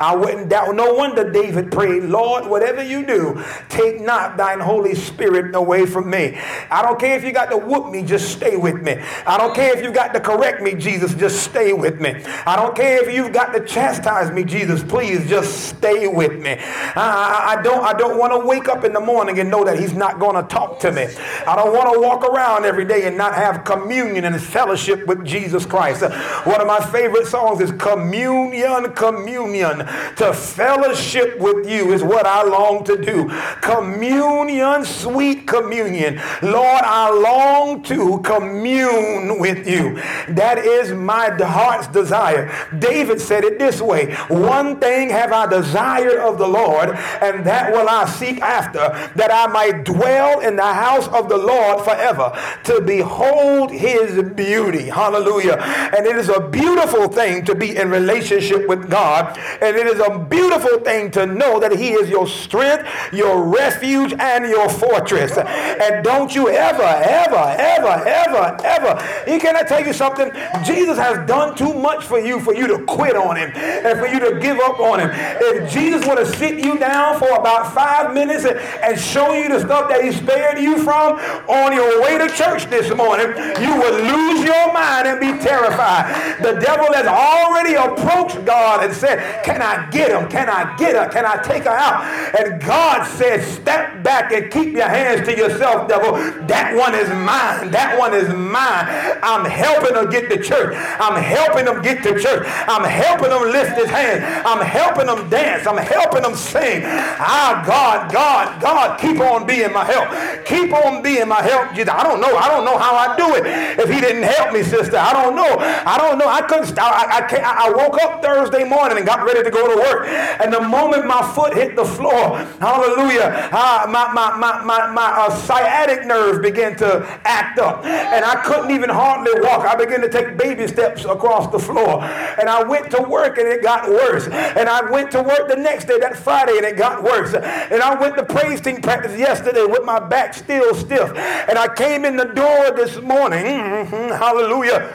I 0.01 0.17
wouldn't 0.17 0.49
doubt. 0.49 0.75
No 0.75 0.95
wonder 0.95 1.31
David 1.31 1.71
prayed, 1.71 2.05
Lord, 2.05 2.47
whatever 2.47 2.83
you 2.83 3.07
do, 3.07 3.43
take 3.69 4.01
not 4.01 4.37
thine 4.37 4.61
Holy 4.61 4.95
Spirit 4.95 5.55
away 5.55 5.87
from 5.87 6.11
me. 6.11 6.39
I 6.71 6.83
don't 6.83 6.99
care 6.99 7.17
if 7.17 7.25
you 7.25 7.33
got 7.33 7.51
to 7.51 7.57
whoop 7.59 7.91
me, 7.91 8.03
just 8.03 8.33
stay 8.33 8.57
with 8.57 8.83
me. 8.83 8.99
I 9.27 9.37
don't 9.37 9.55
care 9.55 9.77
if 9.77 9.85
you 9.85 9.93
got 9.93 10.13
to 10.15 10.21
correct 10.21 10.63
me, 10.63 10.75
Jesus 10.75 11.04
Jesus, 11.05 11.19
just 11.19 11.43
stay 11.43 11.73
with 11.73 12.01
me. 12.01 12.15
I 12.47 12.57
don't 12.57 12.75
care 12.75 13.03
if 13.07 13.15
you've 13.15 13.33
got 13.33 13.53
to 13.53 13.65
chastise 13.65 14.31
me, 14.31 14.45
Jesus, 14.45 14.83
please 14.83 15.29
just 15.29 15.69
stay 15.69 16.07
with 16.07 16.41
me. 16.41 16.57
I, 16.59 17.57
I 17.59 17.63
don't, 17.63 17.85
I 17.85 17.93
don't 17.93 18.19
want 18.19 18.33
to 18.33 18.47
wake 18.47 18.69
up 18.69 18.85
in 18.85 18.93
the 18.93 19.01
morning 19.01 19.39
and 19.39 19.51
know 19.51 19.65
that 19.65 19.79
he's 19.79 19.95
not 19.95 20.19
going 20.19 20.37
to 20.37 20.49
talk 20.49 20.81
to 20.81 20.93
me. 20.93 21.07
I 21.47 21.57
don't 21.57 21.73
want 21.73 21.93
to 21.93 22.01
walk 22.01 22.25
around 22.25 22.65
every 22.65 22.85
day 22.85 23.07
and 23.07 23.17
not 23.17 23.35
have 23.35 23.65
communion 23.65 24.25
and 24.25 24.41
fellowship 24.41 25.07
with 25.07 25.25
Jesus 25.25 25.67
Christ. 25.67 26.03
One 26.47 26.61
of 26.61 26.67
my 26.67 26.81
favorite 26.81 27.27
songs 27.27 27.61
is 27.61 27.73
Communion, 27.73 28.93
Communion. 28.93 29.79
To 30.17 30.33
fellowship 30.33 31.39
with 31.39 31.69
you 31.69 31.93
is 31.93 32.03
what 32.03 32.27
I 32.27 32.43
long 32.45 32.85
to 32.85 32.97
do. 32.97 33.29
Communion, 33.61 34.85
sweet 34.85 35.47
communion. 35.47 36.21
Lord, 36.43 36.83
I 36.85 37.11
long 37.11 37.83
to 37.85 38.21
commune 38.21 39.39
with 39.39 39.69
you. 39.69 39.97
That 40.29 40.59
is 40.59 40.93
my 40.95 41.31
heart's 41.31 41.89
desire. 41.89 42.53
David 42.79 43.21
said 43.21 43.45
it 43.45 43.59
this 43.59 43.81
way 43.81 44.15
One 44.29 44.79
thing 44.79 45.11
have 45.11 45.33
I 45.33 45.47
desired 45.47 46.19
of 46.19 46.39
the 46.39 46.49
Lord, 46.49 46.91
and 46.91 47.45
that 47.47 47.73
will 47.73 47.89
I 47.89 48.07
seek 48.07 48.41
after, 48.41 48.89
that 49.17 49.31
I 49.33 49.47
might 49.47 49.85
dwell 49.85 50.41
in 50.41 50.57
the 50.57 50.63
house 50.63 51.09
of 51.09 51.29
the 51.29 51.39
Lord 51.39 51.85
forever, 51.85 52.33
to 52.65 52.81
behold 52.81 53.71
his 53.71 54.23
beauty. 54.31 54.85
Hallelujah. 54.85 55.57
And 55.97 56.07
it 56.07 56.17
is 56.17 56.29
a 56.29 56.49
beautiful 56.49 57.09
thing 57.09 57.45
to 57.45 57.55
be 57.55 57.77
in 57.77 57.91
relationship 57.91 58.69
with 58.69 58.91
God, 58.91 59.39
and 59.61 59.77
it 59.77 59.87
is 59.87 60.01
a 60.01 60.19
beautiful 60.19 60.81
thing 60.81 61.11
to 61.13 61.27
know 61.27 61.61
that 61.61 61.73
he 61.73 61.93
is 61.93 62.09
your 62.09 62.27
strength, 62.27 62.89
your 63.13 63.43
refuge, 63.43 64.15
and 64.19 64.47
your 64.47 64.69
fortress. 64.69 65.37
And 65.37 66.05
don't 66.05 66.35
you 66.35 66.49
ever, 66.49 66.83
ever, 66.83 67.55
ever, 67.59 68.09
ever, 68.09 68.57
ever. 68.65 69.31
He 69.31 69.39
cannot 69.39 69.69
tell 69.69 69.85
you 69.85 69.93
something. 69.93 70.31
Jesus 70.65 70.84
has 70.97 71.27
done 71.27 71.57
too 71.57 71.73
much 71.75 72.05
for 72.05 72.19
you 72.19 72.41
for 72.41 72.55
you 72.55 72.67
to 72.67 72.85
quit 72.85 73.17
on 73.17 73.37
him 73.37 73.51
and 73.55 73.99
for 73.99 74.07
you 74.07 74.21
to 74.21 74.39
give 74.41 74.59
up 74.59 74.81
on 74.81 75.01
him. 75.01 75.11
If 75.13 75.73
Jesus 75.73 76.07
would 76.07 76.19
have 76.19 76.35
sit 76.37 76.63
you 76.65 76.79
down 76.79 77.19
for 77.19 77.31
about 77.35 77.73
five 77.75 78.15
minutes 78.15 78.45
and, 78.45 78.59
and 78.59 78.99
show 78.99 79.33
you 79.33 79.49
the 79.49 79.61
stuff 79.61 79.89
that 79.89 80.05
he 80.05 80.13
spared 80.13 80.59
you 80.59 80.83
from 80.83 81.19
on 81.49 81.73
your 81.73 82.03
way 82.03 82.19
to 82.19 82.29
church 82.35 82.67
this 82.67 82.95
morning, 82.95 83.29
you 83.61 83.73
would 83.77 84.01
lose 84.01 84.45
your 84.45 84.73
mind 84.73 85.07
and 85.07 85.21
be 85.21 85.33
terrified. 85.43 86.43
The 86.43 86.59
devil 86.61 86.93
has 86.93 87.07
already 87.07 87.75
approached 87.75 88.45
God 88.45 88.85
and 88.85 88.95
said, 88.95 89.45
Can 89.45 89.63
I 89.63 89.89
get 89.91 90.11
him? 90.11 90.29
Can 90.29 90.49
I 90.49 90.77
get 90.77 90.95
her? 90.97 91.09
Can 91.11 91.25
I 91.25 91.43
take 91.43 91.65
her 91.65 91.71
out? 91.71 92.05
And 92.39 92.61
God 92.61 93.05
said, 93.07 93.43
Step 93.43 94.03
back 94.03 94.33
and 94.33 94.51
keep 94.51 94.73
your 94.73 94.89
hands 94.89 95.27
to 95.29 95.37
yourself, 95.37 95.89
devil. 95.89 96.13
That 96.47 96.75
one 96.77 96.95
is 96.95 97.09
mine. 97.09 97.71
That 97.71 97.99
one 97.99 98.15
is 98.15 98.29
mine. 98.29 99.19
I'm 99.23 99.45
helping 99.45 99.95
her 99.95 100.07
get 100.07 100.31
to 100.31 100.43
church. 100.43 100.64
I'm 100.73 101.21
helping 101.21 101.65
them 101.67 101.83
get 101.83 102.03
to 102.05 102.19
church. 102.19 102.47
I'm 102.47 102.85
helping 102.85 103.31
them 103.31 103.51
lift 103.51 103.77
his 103.77 103.91
hands. 103.91 104.23
I'm 104.47 104.65
helping 104.65 105.07
them 105.07 105.29
dance. 105.29 105.67
I'm 105.67 105.77
helping 105.77 106.23
them 106.23 106.35
sing. 106.35 106.83
Ah, 106.85 107.63
God, 107.67 108.13
God, 108.13 108.63
God, 108.63 109.01
keep 109.01 109.21
on 109.21 109.47
being 109.47 109.73
my 109.73 109.85
help. 109.85 110.47
Keep 110.47 110.73
on 110.73 111.03
being 111.03 111.29
my 111.29 111.43
help. 111.43 111.75
I 111.75 112.03
don't 112.03 112.21
know. 112.21 112.37
I 112.37 112.49
don't 112.49 112.65
know 112.65 112.79
how 112.79 112.95
I 112.95 113.17
do 113.17 113.35
it. 113.35 113.47
If 113.79 113.91
he 113.91 114.01
didn't 114.01 114.23
help 114.23 114.53
me, 114.53 114.63
sister, 114.63 114.97
I 114.97 115.13
don't 115.13 115.35
know. 115.35 115.59
I 115.59 115.99
don't 115.99 116.19
know. 116.19 116.29
I 116.29 116.43
couldn't. 116.43 116.79
I, 116.79 117.21
I, 117.21 117.67
I 117.67 117.71
woke 117.71 118.01
up 118.03 118.23
Thursday 118.23 118.65
morning 118.65 118.99
and 118.99 119.07
got 119.07 119.25
ready 119.25 119.43
to 119.43 119.51
go 119.51 119.67
to 119.67 119.77
work. 119.77 120.07
And 120.07 120.53
the 120.53 120.61
moment 120.61 121.07
my 121.07 121.23
foot 121.35 121.55
hit 121.55 121.75
the 121.75 121.85
floor, 121.85 122.39
hallelujah, 122.61 123.51
uh, 123.53 123.87
my, 123.91 124.13
my, 124.13 124.37
my, 124.37 124.63
my, 124.63 124.91
my 124.93 125.11
uh, 125.11 125.31
sciatic 125.31 126.07
nerve 126.07 126.43
began 126.43 126.77
to 126.77 127.03
act 127.25 127.59
up. 127.59 127.85
And 127.85 128.25
I 128.25 128.37
couldn't 128.45 128.71
even 128.71 128.91
hardly 128.91 129.33
walk. 129.41 129.67
I 129.67 129.75
began 129.75 130.01
to 130.03 130.09
take 130.09 130.37
baby 130.37 130.54
steps 130.67 131.05
across 131.05 131.51
the 131.51 131.59
floor. 131.59 132.03
And 132.03 132.49
I 132.49 132.63
went 132.63 132.91
to 132.93 133.03
work 133.03 133.39
and 133.39 133.47
it 133.47 133.63
got 133.63 133.89
worse. 133.89 134.27
And 134.29 134.69
I 134.69 134.91
went 134.91 135.11
to 135.13 135.23
work 135.23 135.49
the 135.49 135.57
next 135.57 135.87
day, 135.87 135.99
that 135.99 136.17
Friday, 136.17 136.57
and 136.57 136.65
it 136.65 136.77
got 136.77 137.03
worse. 137.03 137.35
And 137.35 137.83
I 137.83 137.99
went 137.99 138.17
to 138.17 138.25
praise 138.25 138.61
team 138.61 138.81
practice 138.81 139.19
yesterday 139.19 139.65
with 139.65 139.85
my 139.85 139.99
back 140.01 140.35
still 140.35 140.75
stiff. 140.75 141.11
And 141.17 141.59
I 141.59 141.73
came 141.75 142.05
in 142.05 142.17
the 142.17 142.25
door 142.25 142.71
this 142.73 143.01
morning, 143.01 143.45
mm-hmm, 143.45 144.15
hallelujah 144.15 144.95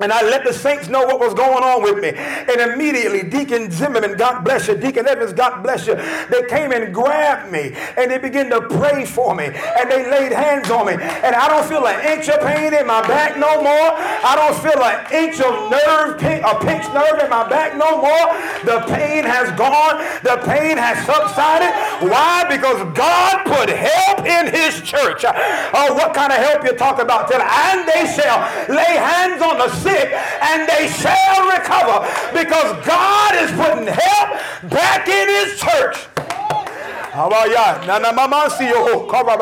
and 0.00 0.12
I 0.12 0.22
let 0.22 0.44
the 0.44 0.52
saints 0.52 0.88
know 0.88 1.04
what 1.04 1.18
was 1.18 1.34
going 1.34 1.64
on 1.64 1.82
with 1.82 1.98
me. 1.98 2.10
And 2.10 2.72
immediately, 2.72 3.28
Deacon 3.28 3.70
Zimmerman, 3.70 4.16
God 4.16 4.44
bless 4.44 4.68
you, 4.68 4.76
Deacon 4.76 5.08
Evans, 5.08 5.32
God 5.32 5.62
bless 5.62 5.86
you, 5.86 5.94
they 6.30 6.46
came 6.48 6.72
and 6.72 6.94
grabbed 6.94 7.50
me 7.50 7.74
and 7.96 8.10
they 8.10 8.18
began 8.18 8.48
to 8.50 8.60
pray 8.60 9.04
for 9.04 9.34
me 9.34 9.46
and 9.46 9.90
they 9.90 10.08
laid 10.08 10.32
hands 10.32 10.70
on 10.70 10.86
me. 10.86 10.92
And 10.92 11.34
I 11.34 11.48
don't 11.48 11.66
feel 11.68 11.86
an 11.86 11.98
inch 12.06 12.28
of 12.28 12.40
pain 12.40 12.74
in 12.74 12.86
my 12.86 13.06
back 13.08 13.36
no 13.38 13.62
more. 13.62 13.90
I 13.98 14.34
don't 14.38 14.58
feel 14.62 14.78
an 14.82 15.06
inch 15.10 15.40
of 15.40 15.70
nerve, 15.70 16.22
a 16.22 16.54
pinched 16.64 16.94
nerve 16.94 17.18
in 17.18 17.30
my 17.30 17.48
back 17.48 17.76
no 17.76 17.98
more. 17.98 18.26
The 18.64 18.86
pain 18.94 19.24
has 19.24 19.50
gone, 19.58 19.98
the 20.22 20.38
pain 20.46 20.78
has 20.78 20.98
subsided. 21.06 21.74
Why? 22.06 22.46
Because 22.46 22.78
God 22.94 23.44
put 23.44 23.68
help 23.68 24.26
in 24.26 24.54
his 24.54 24.80
church. 24.82 25.24
Oh, 25.26 25.94
what 25.94 26.14
kind 26.14 26.32
of 26.32 26.38
help 26.38 26.64
you 26.64 26.72
talking 26.74 27.04
about? 27.04 27.32
And 27.32 27.88
they 27.88 28.06
shall 28.14 28.46
lay 28.68 28.94
hands 28.94 29.42
on 29.42 29.58
the 29.58 29.68
sick 29.88 30.12
and 30.12 30.68
they 30.68 30.88
shall 30.88 31.40
recover 31.48 32.06
because 32.32 32.86
God 32.86 33.34
is 33.36 33.50
putting 33.52 33.86
help 33.88 34.28
back 34.70 35.08
in 35.08 35.26
his 35.28 35.58
church. 35.60 35.96
How 37.18 37.26
about 37.26 37.50
y'all? 37.50 38.00
Nanama 38.00 38.48
see 38.48 38.68
yo, 38.68 39.04
call 39.06 39.24
by. 39.24 39.34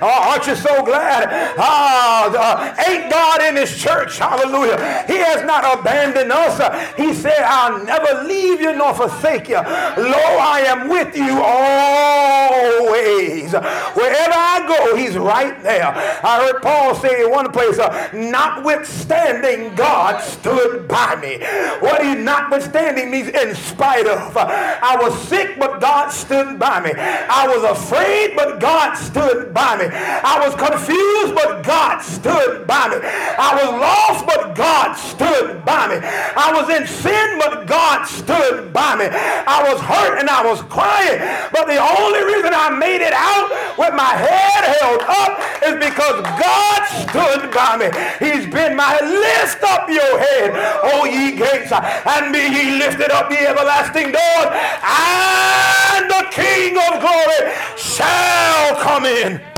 Oh, 0.00 0.06
aren't 0.06 0.46
you 0.46 0.54
so 0.54 0.84
glad? 0.84 1.56
Ah, 1.58 2.30
uh, 2.30 2.88
ain't 2.88 3.10
God 3.10 3.42
in 3.42 3.56
his 3.56 3.76
church? 3.76 4.18
Hallelujah. 4.18 5.02
He 5.08 5.16
has 5.16 5.44
not 5.44 5.80
abandoned 5.80 6.30
us. 6.30 6.58
He 6.96 7.12
said, 7.12 7.40
I'll 7.40 7.84
never 7.84 8.22
leave 8.22 8.60
you 8.60 8.76
nor 8.76 8.94
forsake 8.94 9.48
you. 9.48 9.56
Lo, 9.56 9.64
I 9.64 10.62
am 10.64 10.88
with 10.88 11.16
you 11.16 11.42
always. 11.42 13.50
Wherever 13.50 14.32
I 14.32 14.64
go, 14.68 14.94
he's 14.94 15.18
right 15.18 15.60
there. 15.60 15.88
I 15.88 16.46
heard 16.46 16.62
Paul 16.62 16.94
say 16.94 17.24
in 17.24 17.32
one 17.32 17.50
place, 17.50 17.80
uh, 17.80 18.10
notwithstanding, 18.12 19.74
God 19.74 20.22
stood 20.22 20.86
by 20.86 21.16
me. 21.16 21.38
What 21.80 22.04
he 22.04 22.14
notwithstanding 22.14 23.10
means 23.10 23.26
in 23.26 23.56
spite 23.56 24.06
of. 24.06 24.36
I 24.36 24.96
was 25.02 25.20
sick, 25.26 25.58
but 25.58 25.80
God 25.80 26.10
stood 26.10 26.60
by 26.60 26.78
me. 26.78 26.91
I 26.96 27.46
was 27.48 27.64
afraid, 27.64 28.36
but 28.36 28.60
God 28.60 28.94
stood 28.94 29.52
by 29.54 29.76
me. 29.76 29.86
I 29.90 30.40
was 30.44 30.54
confused, 30.54 31.34
but 31.34 31.62
God 31.62 32.00
stood 32.00 32.66
by 32.66 32.88
me. 32.88 32.96
I 33.02 33.50
was 33.56 33.70
lost, 33.80 34.26
but 34.26 34.54
God 34.54 34.94
stood 34.94 35.64
by 35.64 35.88
me. 35.88 35.98
I 36.02 36.52
was 36.52 36.68
in 36.70 36.86
sin, 36.86 37.38
but 37.38 37.66
God 37.66 38.04
stood 38.04 38.72
by 38.72 38.96
me. 38.96 39.06
I 39.10 39.72
was 39.72 39.80
hurt 39.80 40.18
and 40.18 40.28
I 40.28 40.44
was 40.44 40.62
crying, 40.68 41.18
but 41.52 41.66
the 41.66 41.78
only 41.78 42.22
reason 42.24 42.52
I 42.54 42.70
made 42.70 43.02
it 43.02 43.14
out 43.14 43.48
with 43.78 43.94
my 43.94 44.12
head 44.14 44.62
held 44.80 45.02
up 45.02 45.40
is 45.64 45.74
because 45.78 46.20
God 46.38 46.80
stood 47.06 47.52
by 47.52 47.76
me. 47.78 47.88
He's 48.18 48.46
been 48.46 48.76
my 48.76 48.98
lift 49.00 49.62
up 49.62 49.88
your 49.88 50.18
head, 50.18 50.52
O 50.92 51.04
ye 51.04 51.36
gates, 51.36 51.72
and 51.72 52.32
be 52.32 52.40
ye 52.40 52.78
lifted 52.78 53.10
up 53.10 53.28
the 53.28 53.38
everlasting 53.38 54.12
doors, 54.12 54.48
and 54.82 56.10
the 56.10 56.24
King 56.30 56.76
of 56.90 57.00
glory 57.00 57.52
shall 57.76 58.76
come 58.76 59.04
in. 59.04 59.51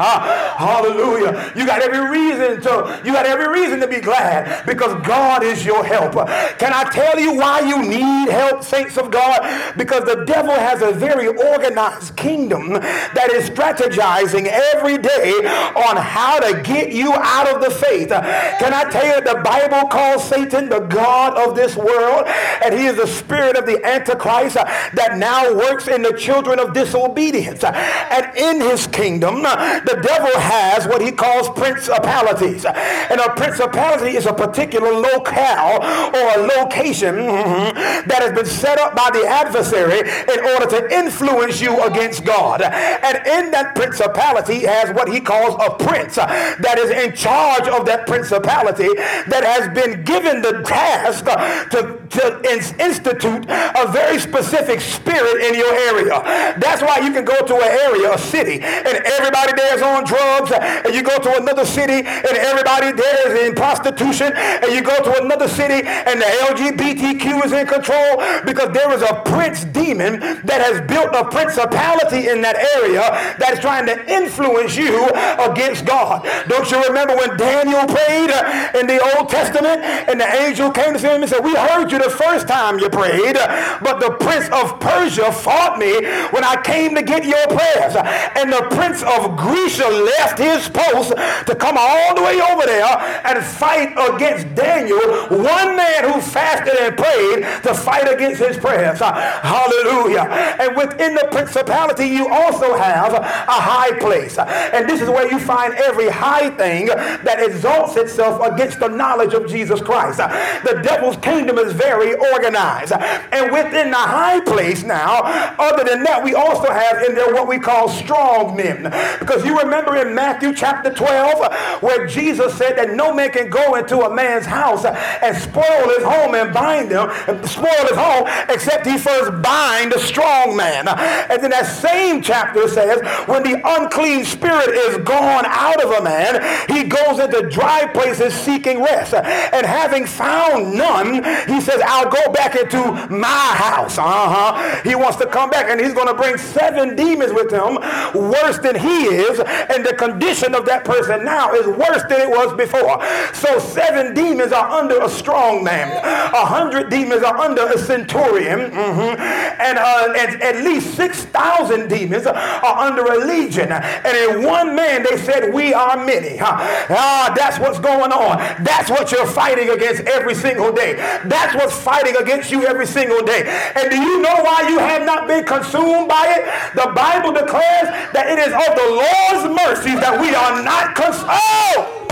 Ah, 0.00 0.54
hallelujah. 0.58 1.52
You 1.56 1.66
got 1.66 1.82
every 1.82 2.08
reason 2.08 2.60
to 2.62 3.00
you 3.04 3.12
got 3.12 3.26
every 3.26 3.48
reason 3.48 3.80
to 3.80 3.88
be 3.88 4.00
glad 4.00 4.64
because 4.64 4.94
God 5.06 5.42
is 5.42 5.64
your 5.64 5.84
helper. 5.84 6.24
Can 6.58 6.72
I 6.72 6.84
tell 6.90 7.18
you 7.18 7.34
why 7.34 7.60
you 7.60 7.82
need 7.82 8.30
help, 8.30 8.62
saints 8.62 8.96
of 8.96 9.10
God? 9.10 9.76
Because 9.76 10.04
the 10.04 10.24
devil 10.24 10.54
has 10.54 10.82
a 10.82 10.92
very 10.92 11.26
organized 11.26 12.16
kingdom 12.16 12.70
that 12.70 13.30
is 13.32 13.50
strategizing 13.50 14.46
every 14.46 14.98
day 14.98 15.32
on 15.74 15.96
how 15.96 16.38
to 16.38 16.62
get 16.62 16.92
you 16.92 17.12
out 17.14 17.52
of 17.52 17.60
the 17.60 17.70
faith. 17.70 18.08
Can 18.08 18.72
I 18.72 18.88
tell 18.90 19.06
you 19.06 19.20
the 19.20 19.40
Bible 19.42 19.88
calls 19.88 20.28
Satan 20.28 20.68
the 20.68 20.80
God 20.80 21.36
of 21.36 21.56
this 21.56 21.76
world 21.76 22.26
and 22.64 22.72
he 22.74 22.86
is 22.86 22.96
the 22.96 23.06
spirit 23.06 23.56
of 23.56 23.66
the 23.66 23.84
Antichrist 23.84 24.54
that 24.54 25.16
now 25.18 25.54
works 25.54 25.88
in 25.88 26.02
the 26.02 26.12
children 26.12 26.58
of 26.58 26.72
disobedience. 26.72 27.64
And 27.64 28.36
in 28.36 28.60
his 28.60 28.86
kingdom, 28.86 29.42
the 29.88 30.00
devil 30.02 30.38
has 30.38 30.86
what 30.86 31.00
he 31.00 31.10
calls 31.10 31.48
principalities. 31.50 32.64
And 32.64 33.20
a 33.20 33.30
principality 33.34 34.16
is 34.16 34.26
a 34.26 34.32
particular 34.32 34.92
locale 34.92 35.80
or 35.80 36.24
a 36.36 36.46
location 36.58 37.14
mm-hmm, 37.16 38.08
that 38.08 38.20
has 38.20 38.32
been 38.32 38.46
set 38.46 38.78
up 38.78 38.94
by 38.94 39.10
the 39.12 39.26
adversary 39.26 40.00
in 40.00 40.40
order 40.52 40.66
to 40.78 40.94
influence 40.94 41.60
you 41.60 41.82
against 41.84 42.24
God. 42.24 42.62
And 42.62 43.16
in 43.26 43.50
that 43.52 43.74
principality 43.74 44.66
has 44.66 44.94
what 44.94 45.10
he 45.10 45.20
calls 45.20 45.54
a 45.54 45.70
prince 45.82 46.16
that 46.16 46.76
is 46.78 46.90
in 46.90 47.14
charge 47.16 47.68
of 47.68 47.86
that 47.86 48.06
principality 48.06 48.88
that 49.28 49.44
has 49.44 49.68
been 49.74 50.04
given 50.04 50.42
the 50.42 50.62
task 50.62 51.24
to 51.24 51.97
to 52.10 52.40
institute 52.78 53.44
a 53.48 53.86
very 53.90 54.18
specific 54.18 54.80
spirit 54.80 55.42
in 55.44 55.54
your 55.54 55.72
area. 55.92 56.22
That's 56.58 56.82
why 56.82 56.98
you 56.98 57.12
can 57.12 57.24
go 57.24 57.38
to 57.44 57.54
an 57.54 57.72
area, 57.88 58.12
a 58.12 58.18
city, 58.18 58.60
and 58.60 58.94
everybody 59.18 59.52
there 59.54 59.76
is 59.76 59.82
on 59.82 60.04
drugs, 60.04 60.52
and 60.52 60.94
you 60.94 61.02
go 61.02 61.18
to 61.18 61.36
another 61.40 61.64
city, 61.64 62.06
and 62.06 62.34
everybody 62.36 62.92
there 62.92 63.32
is 63.32 63.48
in 63.48 63.54
prostitution, 63.54 64.32
and 64.34 64.72
you 64.72 64.82
go 64.82 64.96
to 65.02 65.22
another 65.22 65.48
city, 65.48 65.86
and 65.86 66.20
the 66.20 66.30
LGBTQ 66.48 67.44
is 67.44 67.52
in 67.52 67.66
control 67.66 68.22
because 68.44 68.72
there 68.72 68.92
is 68.92 69.02
a 69.02 69.22
prince 69.24 69.64
demon 69.64 70.20
that 70.44 70.60
has 70.60 70.80
built 70.86 71.14
a 71.14 71.24
principality 71.28 72.28
in 72.28 72.40
that 72.42 72.56
area 72.76 73.02
that 73.38 73.54
is 73.54 73.60
trying 73.60 73.86
to 73.86 73.96
influence 74.10 74.76
you 74.76 75.08
against 75.38 75.84
God. 75.84 76.24
Don't 76.48 76.70
you 76.70 76.82
remember 76.84 77.16
when 77.16 77.36
Daniel 77.36 77.86
prayed 77.86 78.30
in 78.78 78.86
the 78.86 78.98
Old 79.16 79.28
Testament 79.28 79.82
and 79.82 80.20
the 80.20 80.28
angel 80.42 80.70
came 80.70 80.94
to 80.94 81.00
him 81.00 81.22
and 81.22 81.30
said, 81.30 81.44
We 81.44 81.54
heard 81.54 81.90
you 81.90 81.97
the 81.98 82.10
first 82.10 82.48
time 82.48 82.78
you 82.78 82.88
prayed, 82.88 83.36
but 83.82 84.00
the 84.00 84.16
prince 84.20 84.48
of 84.50 84.80
Persia 84.80 85.32
fought 85.32 85.78
me 85.78 85.92
when 86.30 86.44
I 86.44 86.60
came 86.62 86.94
to 86.94 87.02
get 87.02 87.24
your 87.24 87.46
prayers. 87.46 87.94
And 88.36 88.52
the 88.52 88.66
prince 88.70 89.02
of 89.02 89.36
Grecia 89.36 89.88
left 89.88 90.38
his 90.38 90.68
post 90.68 91.14
to 91.46 91.54
come 91.54 91.76
all 91.78 92.14
the 92.14 92.22
way 92.22 92.40
over 92.40 92.66
there 92.66 92.98
and 93.24 93.44
fight 93.44 93.92
against 94.14 94.54
Daniel, 94.54 94.98
one 95.28 95.76
man 95.76 96.12
who 96.12 96.20
fasted 96.20 96.74
and 96.80 96.96
prayed 96.96 97.42
to 97.62 97.74
fight 97.74 98.12
against 98.12 98.40
his 98.40 98.56
prayers. 98.56 98.98
Hallelujah. 98.98 100.26
And 100.60 100.76
within 100.76 101.14
the 101.14 101.28
principality, 101.30 102.06
you 102.06 102.28
also 102.28 102.74
have 102.74 103.14
a 103.14 103.22
high 103.22 103.98
place. 103.98 104.38
And 104.38 104.88
this 104.88 105.00
is 105.00 105.08
where 105.08 105.30
you 105.30 105.38
find 105.38 105.74
every 105.74 106.08
high 106.08 106.50
thing 106.50 106.86
that 106.86 107.38
exalts 107.40 107.96
itself 107.96 108.40
against 108.42 108.80
the 108.80 108.88
knowledge 108.88 109.34
of 109.34 109.48
Jesus 109.48 109.80
Christ. 109.80 110.18
The 110.18 110.80
devil's 110.82 111.16
kingdom 111.18 111.58
is 111.58 111.72
very 111.88 112.14
organized. 112.32 112.92
And 112.92 113.50
within 113.50 113.90
the 113.90 113.96
high 113.96 114.40
place 114.40 114.84
now, 114.84 115.22
other 115.58 115.84
than 115.84 116.02
that, 116.04 116.22
we 116.22 116.34
also 116.34 116.70
have 116.70 117.02
in 117.08 117.14
there 117.14 117.32
what 117.32 117.48
we 117.48 117.58
call 117.58 117.88
strong 117.88 118.56
men. 118.56 118.84
Because 119.18 119.44
you 119.44 119.58
remember 119.58 119.96
in 119.96 120.14
Matthew 120.14 120.52
chapter 120.54 120.92
12, 120.92 121.82
where 121.82 122.06
Jesus 122.06 122.56
said 122.56 122.76
that 122.76 122.90
no 122.90 123.14
man 123.14 123.30
can 123.30 123.48
go 123.48 123.76
into 123.76 124.00
a 124.00 124.14
man's 124.14 124.44
house 124.44 124.84
and 124.84 125.36
spoil 125.36 125.88
his 125.96 126.04
home 126.04 126.34
and 126.34 126.52
bind 126.52 126.90
him, 126.90 127.08
and 127.26 127.48
spoil 127.48 127.82
his 127.88 127.96
home, 127.96 128.28
except 128.48 128.86
he 128.86 128.98
first 128.98 129.42
bind 129.42 129.92
the 129.92 129.98
strong 129.98 130.56
man. 130.56 130.88
And 130.88 131.42
then 131.42 131.50
that 131.50 131.66
same 131.66 132.20
chapter 132.22 132.68
says, 132.68 133.00
when 133.26 133.42
the 133.42 133.60
unclean 133.64 134.24
spirit 134.24 134.68
is 134.68 134.98
gone 134.98 135.44
out 135.46 135.82
of 135.82 135.90
a 135.92 136.02
man, 136.02 136.44
he 136.68 136.84
goes 136.84 137.18
into 137.18 137.48
dry 137.48 137.86
places 137.92 138.34
seeking 138.34 138.82
rest. 138.82 139.14
And 139.14 139.64
having 139.66 140.04
found 140.04 140.74
none, 140.74 141.24
he 141.48 141.60
says, 141.60 141.77
I'll 141.84 142.10
go 142.10 142.32
back 142.32 142.56
into 142.56 142.78
my 143.14 143.52
house. 143.54 143.98
Uh-huh. 143.98 144.82
He 144.82 144.94
wants 144.94 145.16
to 145.18 145.26
come 145.26 145.50
back 145.50 145.70
and 145.70 145.80
he's 145.80 145.92
going 145.92 146.08
to 146.08 146.14
bring 146.14 146.36
seven 146.36 146.96
demons 146.96 147.32
with 147.32 147.50
him, 147.50 147.76
worse 148.14 148.58
than 148.58 148.76
he 148.76 149.04
is. 149.04 149.40
And 149.40 149.84
the 149.84 149.94
condition 149.94 150.54
of 150.54 150.66
that 150.66 150.84
person 150.84 151.24
now 151.24 151.52
is 151.52 151.66
worse 151.66 152.02
than 152.08 152.20
it 152.20 152.30
was 152.30 152.54
before. 152.56 153.02
So 153.34 153.58
seven 153.58 154.14
demons 154.14 154.52
are 154.52 154.68
under 154.70 155.02
a 155.02 155.08
strong 155.08 155.64
man. 155.64 155.88
A 156.34 156.44
hundred 156.44 156.90
demons 156.90 157.22
are 157.22 157.36
under 157.36 157.66
a 157.66 157.78
centurion. 157.78 158.70
Mm-hmm. 158.70 159.20
And, 159.20 159.78
uh, 159.78 160.14
at 160.18 160.64
least 160.64 160.94
6,000 160.94 161.88
demons 161.88 162.26
are 162.26 162.78
under 162.78 163.04
a 163.04 163.18
legion. 163.24 163.70
And 163.70 164.16
in 164.16 164.44
one 164.44 164.74
man, 164.74 165.04
they 165.08 165.16
said, 165.16 165.52
we 165.52 165.74
are 165.74 166.04
many. 166.04 166.36
Huh? 166.36 166.56
Ah, 166.90 167.32
that's 167.36 167.58
what's 167.58 167.78
going 167.78 168.12
on. 168.12 168.38
That's 168.64 168.90
what 168.90 169.10
you're 169.12 169.26
fighting 169.26 169.70
against 169.70 170.02
every 170.02 170.34
single 170.34 170.72
day. 170.72 170.94
That's 171.24 171.54
fighting 171.70 172.16
against 172.16 172.50
you 172.50 172.66
every 172.66 172.86
single 172.86 173.22
day. 173.22 173.44
And 173.74 173.90
do 173.90 173.96
you 173.96 174.22
know 174.22 174.36
why 174.42 174.68
you 174.68 174.78
have 174.78 175.04
not 175.04 175.26
been 175.26 175.44
consumed 175.44 176.08
by 176.08 176.26
it? 176.36 176.74
The 176.74 176.92
Bible 176.94 177.32
declares 177.32 177.88
that 178.12 178.26
it 178.28 178.38
is 178.38 178.52
of 178.52 178.70
the 178.74 178.88
Lord's 178.88 179.60
mercies 179.62 180.00
that 180.00 180.20
we 180.20 180.34
are 180.34 180.62
not 180.62 180.94
consumed. 180.94 181.28
Oh! 181.30 182.07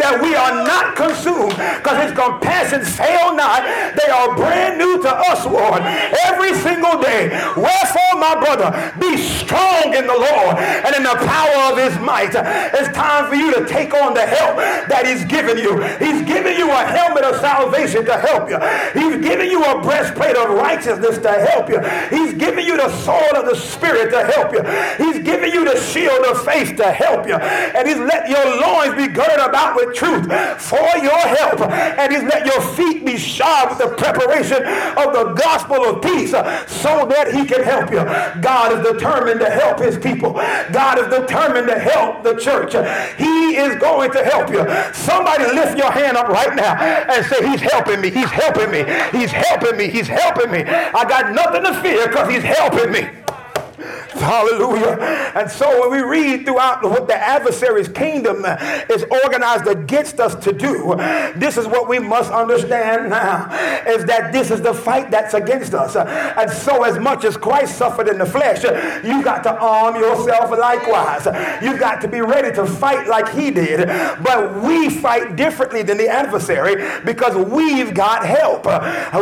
That 0.00 0.20
we 0.20 0.34
are 0.34 0.64
not 0.64 0.96
consumed 0.96 1.54
because 1.54 1.96
his 2.02 2.12
compassions 2.16 2.88
fail 2.96 3.34
not. 3.36 3.62
They 3.96 4.10
are 4.10 4.34
brand 4.34 4.78
new 4.78 5.02
to 5.02 5.12
us, 5.30 5.46
Lord, 5.46 5.82
every 6.26 6.54
single 6.60 7.00
day. 7.00 7.28
Wherefore, 7.56 8.14
my 8.16 8.36
brother, 8.40 8.72
be 8.98 9.16
strong 9.16 9.94
in 9.94 10.06
the 10.06 10.16
Lord 10.16 10.56
and 10.58 10.92
in 10.96 11.04
the 11.04 11.16
power 11.24 11.72
of 11.72 11.78
his 11.78 11.96
might. 12.00 12.32
It's 12.34 12.90
time 12.96 13.28
for 13.28 13.34
you 13.34 13.54
to 13.54 13.66
take 13.66 13.94
on 13.94 14.14
the 14.14 14.26
help 14.26 14.56
that 14.88 15.06
he's 15.06 15.24
given 15.24 15.58
you. 15.58 15.80
He's 15.98 16.22
given 16.26 16.56
you 16.56 16.70
a 16.70 16.82
helmet 16.84 17.24
of 17.24 17.40
salvation 17.40 18.04
to 18.04 18.16
help 18.18 18.48
you. 18.48 18.58
He's 18.92 19.22
given 19.22 19.50
you 19.50 19.64
a 19.64 19.82
breastplate 19.82 20.36
of 20.36 20.50
righteousness 20.50 21.18
to 21.18 21.32
help 21.32 21.68
you. 21.68 21.80
He's 22.10 22.34
given 22.34 22.64
you 22.64 22.76
the 22.76 22.90
sword 23.02 23.34
of 23.34 23.46
the 23.46 23.56
Spirit 23.56 24.10
to 24.10 24.24
help 24.24 24.52
you. 24.52 24.62
He's 24.96 25.22
given 25.24 25.50
you 25.52 25.64
the 25.64 25.80
shield 25.80 26.24
of 26.26 26.44
faith 26.44 26.76
to 26.76 26.90
help 26.90 27.26
you. 27.26 27.34
And 27.34 27.86
he's 27.88 27.98
let 27.98 28.28
your 28.28 28.44
loins 28.60 28.94
be 28.94 29.06
girded 29.08 29.38
about 29.40 29.76
with 29.76 29.89
truth 29.92 30.26
for 30.60 30.88
your 30.98 31.18
help. 31.18 31.60
And 31.60 32.12
he's 32.12 32.22
let 32.22 32.46
your 32.46 32.60
feet 32.74 33.04
be 33.04 33.16
shod 33.16 33.70
with 33.70 33.78
the 33.78 33.94
preparation 33.96 34.62
of 34.96 35.12
the 35.12 35.34
gospel 35.34 35.84
of 35.84 36.02
peace 36.02 36.30
so 36.30 37.06
that 37.06 37.32
he 37.34 37.44
can 37.44 37.62
help 37.62 37.90
you. 37.90 38.02
God 38.40 38.72
is 38.72 38.92
determined 38.92 39.40
to 39.40 39.50
help 39.50 39.80
his 39.80 39.98
people. 39.98 40.32
God 40.72 40.98
is 40.98 41.08
determined 41.08 41.68
to 41.68 41.78
help 41.78 42.22
the 42.22 42.36
church. 42.36 42.72
He 43.18 43.56
is 43.56 43.76
going 43.76 44.12
to 44.12 44.24
help 44.24 44.50
you. 44.50 44.64
Somebody 44.94 45.44
lift 45.44 45.76
your 45.76 45.90
hand 45.90 46.16
up 46.16 46.28
right 46.28 46.54
now 46.54 46.74
and 46.76 47.24
say, 47.26 47.48
he's 47.48 47.60
helping 47.60 48.00
me. 48.00 48.10
He's 48.10 48.30
helping 48.30 48.70
me. 48.70 48.84
He's 49.12 49.30
helping 49.30 49.76
me. 49.76 49.88
He's 49.88 50.08
helping 50.08 50.50
me. 50.50 50.64
I 50.64 51.04
got 51.08 51.34
nothing 51.34 51.64
to 51.64 51.80
fear 51.82 52.08
because 52.08 52.28
he's 52.28 52.42
helping 52.42 52.92
me. 52.92 53.08
Hallelujah. 54.14 54.98
And 55.36 55.48
so 55.48 55.80
when 55.80 55.90
we 55.92 56.06
read 56.06 56.44
throughout 56.44 56.82
what 56.82 57.06
the 57.06 57.14
adversary's 57.14 57.88
kingdom 57.88 58.44
uh, 58.44 58.56
is 58.90 59.04
organized 59.24 59.68
against 59.68 60.18
us 60.18 60.34
to 60.44 60.52
do, 60.52 60.96
this 61.36 61.56
is 61.56 61.66
what 61.66 61.88
we 61.88 62.00
must 62.00 62.32
understand 62.32 63.10
now 63.10 63.46
is 63.86 64.04
that 64.06 64.32
this 64.32 64.50
is 64.50 64.60
the 64.62 64.74
fight 64.74 65.12
that's 65.12 65.34
against 65.34 65.74
us. 65.74 65.94
And 65.94 66.50
so 66.50 66.82
as 66.82 66.98
much 66.98 67.24
as 67.24 67.36
Christ 67.36 67.78
suffered 67.78 68.08
in 68.08 68.18
the 68.18 68.26
flesh, 68.26 68.64
you 69.04 69.22
got 69.22 69.44
to 69.44 69.56
arm 69.56 69.94
yourself 69.94 70.50
likewise. 70.50 71.26
You 71.62 71.78
got 71.78 72.00
to 72.00 72.08
be 72.08 72.20
ready 72.20 72.52
to 72.56 72.66
fight 72.66 73.06
like 73.06 73.28
he 73.32 73.52
did. 73.52 73.86
But 74.22 74.62
we 74.62 74.90
fight 74.90 75.36
differently 75.36 75.82
than 75.82 75.98
the 75.98 76.08
adversary 76.08 76.84
because 77.04 77.36
we've 77.36 77.94
got 77.94 78.26
help. 78.26 78.66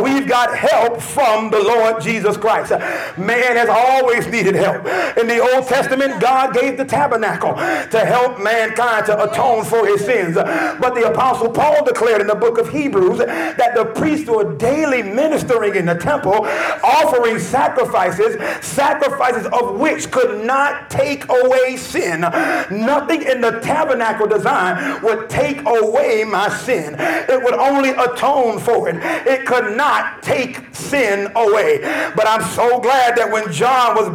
We've 0.01 0.27
got 0.27 0.57
help 0.57 0.99
from 0.99 1.51
the 1.51 1.59
Lord 1.59 2.01
Jesus 2.01 2.37
Christ. 2.37 2.71
Man 3.17 3.55
has 3.55 3.69
always 3.69 4.25
needed 4.27 4.55
help. 4.55 4.78
In 5.17 5.27
the 5.27 5.39
Old 5.39 5.67
Testament, 5.67 6.21
God 6.21 6.53
gave 6.53 6.77
the 6.77 6.85
tabernacle 6.85 7.55
to 7.55 8.05
help 8.05 8.39
mankind 8.39 9.05
to 9.07 9.23
atone 9.23 9.65
for 9.65 9.85
his 9.85 10.05
sins. 10.05 10.35
But 10.35 10.95
the 10.95 11.09
Apostle 11.09 11.51
Paul 11.51 11.83
declared 11.85 12.21
in 12.21 12.27
the 12.27 12.35
book 12.35 12.57
of 12.57 12.69
Hebrews 12.69 13.19
that 13.19 13.73
the 13.75 13.85
priests 13.85 14.29
were 14.29 14.55
daily 14.55 15.03
ministering 15.03 15.75
in 15.75 15.85
the 15.85 15.95
temple, 15.95 16.47
offering 16.83 17.39
sacrifices, 17.39 18.37
sacrifices 18.65 19.45
of 19.47 19.79
which 19.79 20.11
could 20.11 20.45
not 20.45 20.89
take 20.89 21.27
away 21.29 21.77
sin. 21.77 22.21
Nothing 22.21 23.23
in 23.23 23.41
the 23.41 23.59
tabernacle 23.61 24.27
design 24.27 25.01
would 25.03 25.29
take 25.29 25.61
away 25.65 26.23
my 26.23 26.49
sin. 26.49 26.95
It 26.99 27.43
would 27.43 27.55
only 27.55 27.89
atone 27.89 28.59
for 28.59 28.89
it. 28.89 28.95
It 29.27 29.45
could 29.45 29.75
not 29.75 30.23
take 30.23 30.75
sin 30.75 31.31
away. 31.35 31.79
But 32.15 32.27
I'm 32.27 32.43
so 32.51 32.79
glad 32.79 33.15
that 33.17 33.31
when 33.31 33.51
John 33.51 33.95
was 33.95 34.09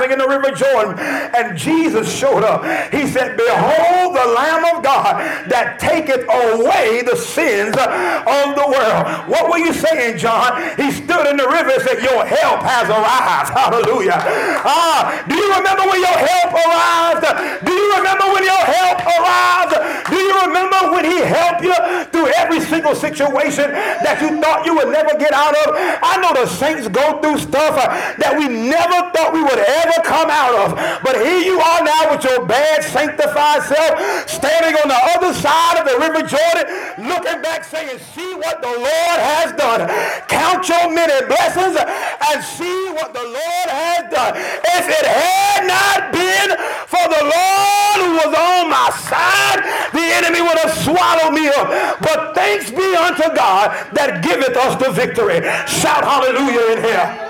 baptizing 0.00 0.12
in 0.12 0.18
the 0.18 0.28
river 0.28 0.54
Jordan 0.54 0.98
and 0.98 1.56
Jesus 1.56 2.12
showed 2.12 2.44
up. 2.44 2.64
He 2.92 3.06
said, 3.06 3.36
Behold 3.36 4.16
the 4.16 4.26
Lamb 4.32 4.76
of 4.76 4.82
God 4.82 5.20
that 5.50 5.78
taketh 5.78 6.24
away 6.24 7.02
the 7.02 7.16
sins 7.16 7.76
of 7.76 8.48
the 8.56 8.66
world. 8.66 9.28
What 9.28 9.50
were 9.50 9.58
you 9.58 9.72
saying, 9.72 10.18
John? 10.18 10.56
He 10.76 10.90
stood 10.90 11.26
in 11.26 11.36
the 11.36 11.48
river 11.48 11.70
and 11.70 11.82
said, 11.82 12.02
Your 12.02 12.24
help 12.24 12.60
has 12.62 12.88
arrived. 12.88 13.50
Hallelujah. 13.60 14.18
Ah, 14.64 15.24
do 15.28 15.34
you 15.34 15.48
remember 15.54 15.84
when 15.88 16.00
your 16.00 16.18
help 16.18 16.52
arrived? 16.54 17.64
Do 17.64 17.72
you 17.72 17.88
remember 17.96 18.26
when 18.32 18.44
your 18.44 18.64
help 18.64 18.98
arrived? 19.04 20.10
Do 20.10 20.16
you 20.16 20.34
remember 20.42 20.90
when 20.90 21.04
he 21.04 21.18
helped 21.22 21.62
you 21.62 21.74
through 22.10 22.28
every 22.36 22.60
single 22.60 22.94
situation 22.94 23.70
that 23.70 24.18
you 24.20 24.40
thought 24.40 24.66
you 24.66 24.74
would 24.74 24.90
never 24.90 25.16
get 25.16 25.32
out 25.32 25.54
of? 25.54 25.74
I 26.02 26.18
know 26.18 26.34
the 26.34 26.46
saints 26.50 26.88
go 26.88 27.20
through 27.20 27.38
stuff 27.38 27.78
uh, 27.78 27.86
that 28.18 28.34
we 28.36 28.48
never 28.48 29.10
thought 29.14 29.32
we 29.32 29.42
would 29.42 29.58
ever 29.58 29.89
come 30.04 30.30
out 30.30 30.54
of. 30.54 30.68
But 31.02 31.16
here 31.16 31.40
you 31.40 31.60
are 31.60 31.82
now 31.82 32.10
with 32.10 32.24
your 32.24 32.46
bad 32.46 32.84
sanctified 32.84 33.62
self 33.62 34.28
standing 34.28 34.78
on 34.80 34.88
the 34.88 35.00
other 35.16 35.32
side 35.34 35.78
of 35.78 35.84
the 35.86 35.98
river 35.98 36.22
Jordan 36.26 37.08
looking 37.08 37.42
back 37.42 37.64
saying, 37.64 37.98
see 38.14 38.34
what 38.34 38.60
the 38.62 38.68
Lord 38.70 39.18
has 39.18 39.52
done. 39.52 39.88
Count 40.28 40.68
your 40.68 40.90
many 40.92 41.26
blessings 41.26 41.76
and 41.76 42.44
see 42.44 42.90
what 42.92 43.12
the 43.14 43.22
Lord 43.24 43.68
has 43.68 44.10
done. 44.10 44.36
If 44.36 44.84
it 44.88 45.06
had 45.06 45.66
not 45.66 46.12
been 46.12 46.56
for 46.86 47.04
the 47.08 47.22
Lord 47.24 47.96
who 48.04 48.10
was 48.22 48.32
on 48.34 48.70
my 48.70 48.90
side, 49.06 49.62
the 49.92 50.06
enemy 50.20 50.42
would 50.42 50.58
have 50.58 50.74
swallowed 50.84 51.34
me 51.34 51.48
up. 51.48 52.00
But 52.00 52.34
thanks 52.34 52.70
be 52.70 52.94
unto 52.94 53.34
God 53.34 53.94
that 53.94 54.22
giveth 54.22 54.56
us 54.56 54.76
the 54.82 54.90
victory. 54.92 55.40
Shout 55.66 56.04
hallelujah 56.04 56.76
in 56.76 56.84
here. 56.84 57.29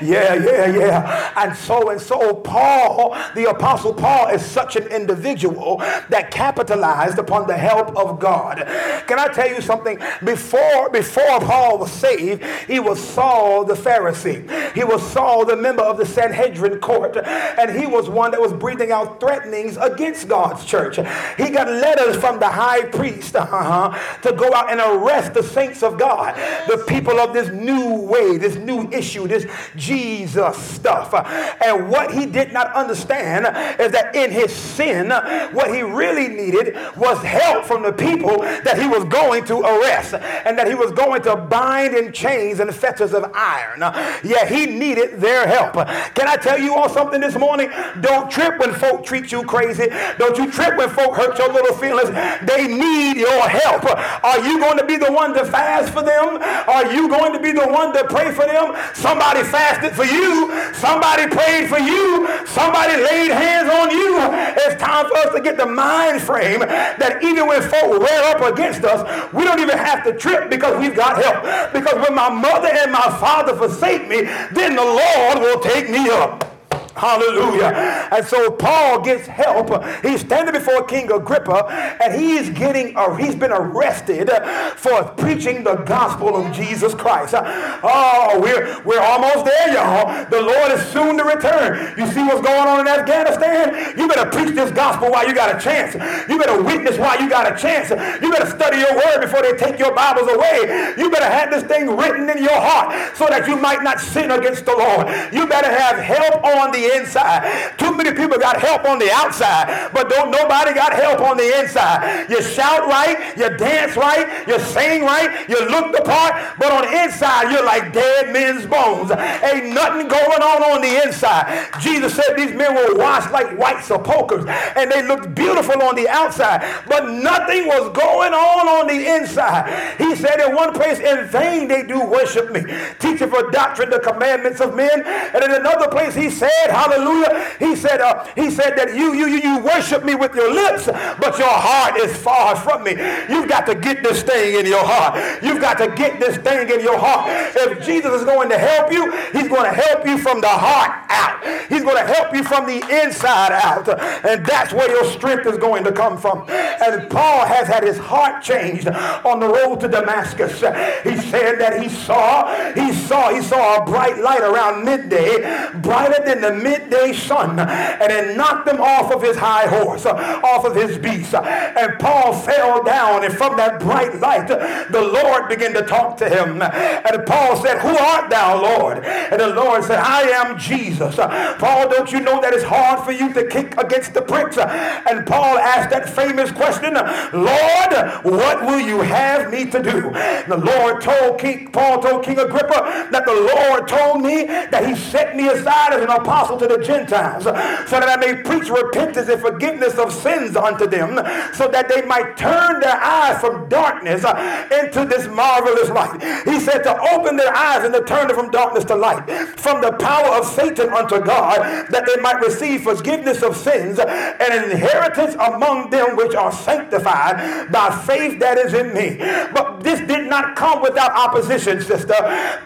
Yeah, 0.00 0.34
yeah, 0.34 0.66
yeah. 0.66 1.32
And 1.36 1.56
so 1.56 1.90
and 1.90 2.00
so, 2.00 2.34
Paul, 2.34 3.16
the 3.34 3.50
Apostle 3.50 3.94
Paul, 3.94 4.28
is 4.28 4.44
such 4.44 4.76
an 4.76 4.86
individual 4.88 5.78
that 6.08 6.30
capitalized 6.30 7.18
upon 7.18 7.46
the 7.46 7.56
help 7.56 7.96
of 7.96 8.18
God. 8.18 8.58
Can 9.06 9.18
I 9.18 9.28
tell 9.28 9.48
you 9.48 9.60
something? 9.60 9.98
Before, 10.24 10.90
before 10.90 11.40
Paul 11.40 11.78
was 11.78 11.92
saved, 11.92 12.44
he 12.66 12.78
was 12.78 13.00
Saul 13.00 13.64
the 13.64 13.74
Pharisee. 13.74 14.48
He 14.74 14.84
was 14.84 15.02
Saul, 15.12 15.44
the 15.44 15.56
member 15.56 15.82
of 15.82 15.98
the 15.98 16.06
Sanhedrin 16.06 16.80
court. 16.80 17.16
And 17.16 17.78
he 17.78 17.86
was 17.86 18.08
one 18.08 18.30
that 18.32 18.40
was 18.40 18.52
breathing 18.52 18.92
out 18.92 19.20
threatenings 19.20 19.76
against 19.76 20.28
God's 20.28 20.64
church. 20.64 20.96
He 21.36 21.50
got 21.50 21.68
letters 21.68 22.16
from 22.16 22.38
the 22.38 22.48
high 22.48 22.84
priest 22.84 23.36
uh-huh, 23.36 24.20
to 24.22 24.32
go 24.32 24.52
out 24.52 24.70
and 24.70 24.80
arrest 24.80 25.34
the 25.34 25.42
saints 25.42 25.82
of 25.82 25.98
God, 25.98 26.34
the 26.68 26.84
people 26.86 27.18
of 27.20 27.32
this 27.32 27.48
new 27.48 27.94
way, 27.94 28.36
this 28.38 28.56
new 28.56 28.88
issue, 28.90 29.26
this 29.26 29.46
Jesus 29.76 30.56
stuff. 30.56 31.14
And 31.62 31.88
what 31.88 32.12
he 32.12 32.26
did 32.26 32.52
not 32.52 32.72
understand 32.74 33.46
is 33.80 33.92
that 33.92 34.14
in 34.14 34.30
his 34.30 34.52
sin, 34.52 35.10
what 35.52 35.74
he 35.74 35.82
really 35.82 36.28
needed 36.28 36.76
was 36.96 37.22
help 37.22 37.64
from 37.64 37.82
the 37.82 37.92
people 37.92 38.38
that 38.38 38.78
he 38.78 38.86
was 38.88 39.04
going 39.04 39.44
to 39.46 39.60
arrest 39.60 40.14
and 40.14 40.58
that 40.58 40.66
he 40.66 40.74
was 40.74 40.92
going 40.92 41.22
to 41.22 41.36
bind 41.36 41.94
in 41.94 42.12
chains 42.12 42.60
and 42.60 42.74
fetters 42.74 43.14
of 43.14 43.30
iron. 43.34 43.80
Yeah, 44.24 44.46
he 44.46 44.66
needed 44.66 45.20
their 45.20 45.46
help. 45.46 45.74
Can 46.14 46.28
I 46.28 46.36
tell 46.36 46.58
you 46.58 46.74
all 46.74 46.88
something 46.88 47.20
this 47.20 47.36
morning? 47.36 47.70
Don't 48.00 48.30
trip 48.30 48.58
when 48.58 48.74
folk 48.74 49.04
treat 49.04 49.32
you 49.32 49.42
crazy. 49.42 49.88
Don't 50.18 50.36
you 50.36 50.50
trip 50.50 50.76
when 50.76 50.88
folk 50.90 51.14
hurt 51.16 51.38
your 51.38 51.52
little 51.52 51.74
feelings. 51.76 52.10
They 52.46 52.66
need 52.66 53.16
your 53.16 53.48
help. 53.48 53.84
Are 54.24 54.40
you 54.46 54.58
going 54.60 54.78
to 54.78 54.86
be 54.86 54.96
the 54.96 55.12
one 55.12 55.34
to 55.34 55.44
fast 55.44 55.92
for 55.92 56.02
them? 56.02 56.38
Are 56.68 56.92
you 56.92 57.08
going 57.08 57.32
to 57.32 57.40
be 57.40 57.52
the 57.52 57.66
one 57.66 57.92
to 57.92 58.04
pray 58.04 58.32
for 58.32 58.46
them? 58.46 58.74
Somebody 58.94 59.42
fasted 59.48 59.92
for 59.92 60.04
you. 60.04 60.52
Somebody 60.74 61.26
prayed 61.26 61.68
for 61.68 61.78
you. 61.78 62.28
Somebody 62.46 63.02
laid 63.02 63.30
hands 63.30 63.70
on 63.70 63.90
you. 63.90 64.18
It's 64.64 64.80
time 64.80 65.06
for 65.06 65.16
us 65.16 65.34
to 65.34 65.40
get 65.40 65.56
the 65.56 65.66
mind 65.66 66.22
frame 66.22 66.60
that 66.60 67.22
even 67.22 67.46
when 67.46 67.62
folk 67.62 68.00
rear 68.00 68.22
up 68.32 68.40
against 68.52 68.84
us, 68.84 69.32
we 69.32 69.44
don't 69.44 69.60
even 69.60 69.78
have 69.78 70.04
to 70.04 70.12
trip 70.12 70.50
because 70.50 70.78
we've 70.78 70.96
got 70.96 71.22
help. 71.22 71.72
Because 71.72 71.94
when 72.06 72.14
my 72.14 72.28
mother 72.28 72.68
and 72.68 72.92
my 72.92 73.08
father 73.20 73.56
forsake 73.56 74.08
me, 74.08 74.22
then 74.52 74.76
the 74.76 74.84
Lord 74.84 75.38
will 75.38 75.60
take 75.60 75.90
me 75.90 76.08
up. 76.08 76.57
Hallelujah. 76.98 78.08
And 78.10 78.26
so 78.26 78.50
Paul 78.50 79.02
gets 79.02 79.26
help. 79.28 79.84
He's 80.02 80.20
standing 80.20 80.52
before 80.52 80.82
King 80.84 81.12
Agrippa 81.12 81.70
and 82.02 82.12
he's 82.20 82.50
getting, 82.50 82.96
uh, 82.96 83.14
he's 83.14 83.36
been 83.36 83.52
arrested 83.52 84.28
for 84.74 85.04
preaching 85.16 85.62
the 85.62 85.76
gospel 85.76 86.34
of 86.34 86.52
Jesus 86.52 86.94
Christ. 86.94 87.34
Oh, 87.36 88.40
we're, 88.42 88.82
we're 88.82 89.00
almost 89.00 89.44
there, 89.44 89.74
y'all. 89.74 90.28
The 90.28 90.42
Lord 90.42 90.72
is 90.72 90.84
soon 90.88 91.16
to 91.18 91.24
return. 91.24 91.96
You 91.96 92.06
see 92.08 92.22
what's 92.24 92.42
going 92.42 92.66
on 92.66 92.80
in 92.80 92.88
Afghanistan? 92.88 93.96
You 93.96 94.08
better 94.08 94.28
preach 94.30 94.56
this 94.56 94.72
gospel 94.72 95.10
while 95.12 95.26
you 95.26 95.34
got 95.34 95.54
a 95.54 95.60
chance. 95.62 95.94
You 96.28 96.36
better 96.36 96.60
witness 96.60 96.98
while 96.98 97.20
you 97.22 97.28
got 97.30 97.46
a 97.46 97.56
chance. 97.56 97.90
You 98.20 98.32
better 98.32 98.50
study 98.50 98.78
your 98.78 98.94
word 98.94 99.20
before 99.20 99.42
they 99.42 99.56
take 99.56 99.78
your 99.78 99.94
Bibles 99.94 100.28
away. 100.28 100.94
You 100.98 101.10
better 101.10 101.30
have 101.30 101.50
this 101.50 101.62
thing 101.62 101.96
written 101.96 102.28
in 102.28 102.42
your 102.42 102.58
heart 102.58 103.16
so 103.16 103.26
that 103.26 103.46
you 103.46 103.56
might 103.56 103.84
not 103.84 104.00
sin 104.00 104.32
against 104.32 104.64
the 104.64 104.74
Lord. 104.74 105.06
You 105.32 105.46
better 105.46 105.70
have 105.70 105.98
help 105.98 106.42
on 106.42 106.72
the 106.72 106.87
inside. 106.96 107.74
Too 107.78 107.94
many 107.96 108.12
people 108.12 108.38
got 108.38 108.60
help 108.60 108.84
on 108.84 108.98
the 108.98 109.10
outside, 109.10 109.90
but 109.92 110.08
don't 110.08 110.30
nobody 110.30 110.74
got 110.74 110.92
help 110.92 111.20
on 111.20 111.36
the 111.36 111.60
inside. 111.60 112.28
You 112.28 112.42
shout 112.42 112.86
right, 112.86 113.36
you 113.36 113.56
dance 113.56 113.96
right, 113.96 114.46
you 114.46 114.58
sing 114.60 115.02
right, 115.02 115.48
you 115.48 115.58
look 115.68 115.92
the 115.92 116.02
part, 116.02 116.34
but 116.58 116.72
on 116.72 116.82
the 116.82 117.02
inside 117.04 117.50
you're 117.50 117.64
like 117.64 117.92
dead 117.92 118.32
men's 118.32 118.66
bones. 118.66 119.10
Ain't 119.10 119.74
nothing 119.74 120.08
going 120.08 120.42
on 120.42 120.62
on 120.62 120.80
the 120.82 121.02
inside. 121.04 121.68
Jesus 121.80 122.14
said 122.14 122.36
these 122.36 122.54
men 122.54 122.74
were 122.74 122.96
washed 122.96 123.30
like 123.32 123.56
white 123.58 123.82
sepulchres, 123.84 124.44
and 124.76 124.90
they 124.90 125.06
looked 125.06 125.34
beautiful 125.34 125.82
on 125.82 125.94
the 125.94 126.08
outside, 126.08 126.62
but 126.86 127.08
nothing 127.08 127.66
was 127.66 127.90
going 127.92 128.32
on 128.32 128.68
on 128.68 128.86
the 128.86 129.06
inside. 129.16 129.96
He 129.98 130.14
said 130.14 130.40
in 130.40 130.54
one 130.54 130.72
place, 130.72 130.98
in 130.98 131.26
vain 131.26 131.68
they 131.68 131.82
do 131.82 132.04
worship 132.04 132.50
me, 132.52 132.64
teaching 132.98 133.30
for 133.30 133.50
doctrine 133.50 133.90
the 133.90 134.00
commandments 134.00 134.60
of 134.60 134.74
men, 134.74 135.02
and 135.04 135.44
in 135.44 135.52
another 135.52 135.88
place 135.88 136.14
he 136.14 136.30
said, 136.30 136.50
Hallelujah. 136.78 137.56
He 137.58 137.74
said, 137.74 138.00
uh, 138.00 138.24
he 138.36 138.50
said 138.50 138.76
that 138.76 138.94
you, 138.94 139.12
you, 139.14 139.26
you, 139.26 139.58
worship 139.58 140.04
me 140.04 140.14
with 140.14 140.32
your 140.34 140.54
lips, 140.54 140.86
but 140.86 141.36
your 141.38 141.50
heart 141.50 141.96
is 141.96 142.16
far 142.16 142.54
from 142.54 142.84
me. 142.84 142.92
You've 143.28 143.48
got 143.48 143.66
to 143.66 143.74
get 143.74 144.04
this 144.04 144.22
thing 144.22 144.60
in 144.60 144.64
your 144.64 144.84
heart. 144.84 145.42
You've 145.42 145.60
got 145.60 145.78
to 145.78 145.88
get 145.96 146.20
this 146.20 146.36
thing 146.36 146.68
in 146.70 146.80
your 146.80 146.96
heart. 146.96 147.26
If 147.56 147.84
Jesus 147.84 148.12
is 148.12 148.24
going 148.24 148.48
to 148.50 148.58
help 148.58 148.92
you, 148.92 149.10
he's 149.32 149.48
going 149.48 149.64
to 149.64 149.74
help 149.74 150.06
you 150.06 150.18
from 150.18 150.40
the 150.40 150.48
heart 150.48 151.04
out. 151.10 151.44
He's 151.68 151.82
going 151.82 151.96
to 151.96 152.12
help 152.12 152.34
you 152.34 152.44
from 152.44 152.66
the 152.66 152.78
inside 153.02 153.52
out. 153.52 153.88
And 154.24 154.46
that's 154.46 154.72
where 154.72 154.88
your 154.88 155.04
strength 155.10 155.46
is 155.46 155.58
going 155.58 155.82
to 155.84 155.92
come 155.92 156.16
from. 156.16 156.48
And 156.48 157.10
Paul 157.10 157.44
has 157.44 157.66
had 157.66 157.82
his 157.82 157.98
heart 157.98 158.42
changed 158.42 158.86
on 158.88 159.40
the 159.40 159.48
road 159.48 159.80
to 159.80 159.88
Damascus. 159.88 160.60
He 161.02 161.16
said 161.16 161.58
that 161.58 161.82
he 161.82 161.88
saw, 161.88 162.72
he 162.74 162.92
saw, 162.92 163.30
he 163.30 163.42
saw 163.42 163.82
a 163.82 163.84
bright 163.84 164.18
light 164.18 164.42
around 164.42 164.84
midday, 164.84 165.42
brighter 165.80 166.22
than 166.24 166.40
the 166.40 166.52
midday 166.62 167.12
sun 167.12 167.58
and 167.58 168.12
it 168.12 168.36
knocked 168.36 168.68
him 168.68 168.80
off 168.80 169.12
of 169.12 169.22
his 169.22 169.36
high 169.36 169.66
horse, 169.66 170.06
off 170.06 170.64
of 170.64 170.74
his 170.74 170.98
beast. 170.98 171.34
And 171.34 171.98
Paul 171.98 172.32
fell 172.32 172.82
down, 172.82 173.24
and 173.24 173.34
from 173.34 173.56
that 173.56 173.80
bright 173.80 174.18
light, 174.20 174.48
the 174.48 175.00
Lord 175.00 175.48
began 175.48 175.72
to 175.74 175.82
talk 175.82 176.16
to 176.18 176.28
him. 176.28 176.62
And 176.62 177.26
Paul 177.26 177.56
said, 177.56 177.78
Who 177.80 177.96
art 177.96 178.30
thou, 178.30 178.62
Lord? 178.62 179.04
And 179.04 179.40
the 179.40 179.48
Lord 179.48 179.84
said, 179.84 179.98
I 179.98 180.22
am 180.22 180.58
Jesus. 180.58 181.16
Paul, 181.16 181.88
don't 181.88 182.12
you 182.12 182.20
know 182.20 182.40
that 182.40 182.54
it's 182.54 182.64
hard 182.64 183.04
for 183.04 183.12
you 183.12 183.32
to 183.34 183.46
kick 183.48 183.76
against 183.76 184.14
the 184.14 184.22
pricks? 184.22 184.58
And 184.58 185.26
Paul 185.26 185.58
asked 185.58 185.90
that 185.90 186.08
famous 186.08 186.50
question, 186.50 186.94
Lord, 186.94 188.24
what 188.24 188.62
will 188.62 188.80
you 188.80 189.00
have 189.00 189.50
me 189.50 189.66
to 189.66 189.82
do? 189.82 190.10
The 190.48 190.56
Lord 190.56 191.02
told 191.02 191.38
King, 191.38 191.70
Paul 191.70 192.00
told 192.00 192.24
King 192.24 192.38
Agrippa 192.38 193.08
that 193.10 193.24
the 193.24 193.32
Lord 193.32 193.88
told 193.88 194.22
me 194.22 194.44
that 194.44 194.86
he 194.86 194.94
set 194.94 195.36
me 195.36 195.48
aside 195.48 195.92
as 195.92 196.02
an 196.02 196.10
apostle 196.10 196.47
to 196.56 196.66
the 196.66 196.78
Gentiles, 196.78 197.44
so 197.44 198.00
that 198.00 198.08
I 198.08 198.16
may 198.16 198.42
preach 198.42 198.70
repentance 198.70 199.28
and 199.28 199.40
forgiveness 199.40 199.98
of 199.98 200.12
sins 200.12 200.56
unto 200.56 200.86
them, 200.86 201.16
so 201.52 201.68
that 201.68 201.88
they 201.88 202.02
might 202.02 202.36
turn 202.36 202.80
their 202.80 202.96
eyes 202.96 203.40
from 203.40 203.68
darkness 203.68 204.24
into 204.72 205.04
this 205.04 205.26
marvelous 205.28 205.90
light. 205.90 206.22
He 206.44 206.60
said 206.60 206.82
to 206.84 206.98
open 207.12 207.36
their 207.36 207.54
eyes 207.54 207.84
and 207.84 207.92
to 207.94 208.04
turn 208.04 208.28
them 208.28 208.36
from 208.36 208.50
darkness 208.50 208.84
to 208.86 208.94
light, 208.94 209.28
from 209.58 209.80
the 209.80 209.92
power 209.92 210.36
of 210.36 210.46
Satan 210.46 210.90
unto 210.90 211.20
God, 211.20 211.88
that 211.90 212.06
they 212.06 212.20
might 212.22 212.40
receive 212.40 212.82
forgiveness 212.82 213.42
of 213.42 213.56
sins 213.56 213.98
and 213.98 214.52
an 214.52 214.70
inheritance 214.70 215.34
among 215.34 215.90
them 215.90 216.16
which 216.16 216.34
are 216.34 216.52
sanctified 216.52 217.70
by 217.72 217.90
faith 218.06 218.38
that 218.38 218.58
is 218.58 218.74
in 218.74 218.94
me. 218.94 219.16
But 219.52 219.82
this 219.82 220.00
did 220.06 220.28
not 220.28 220.54
come 220.56 220.82
without 220.82 221.10
opposition, 221.12 221.80
sister. 221.80 222.14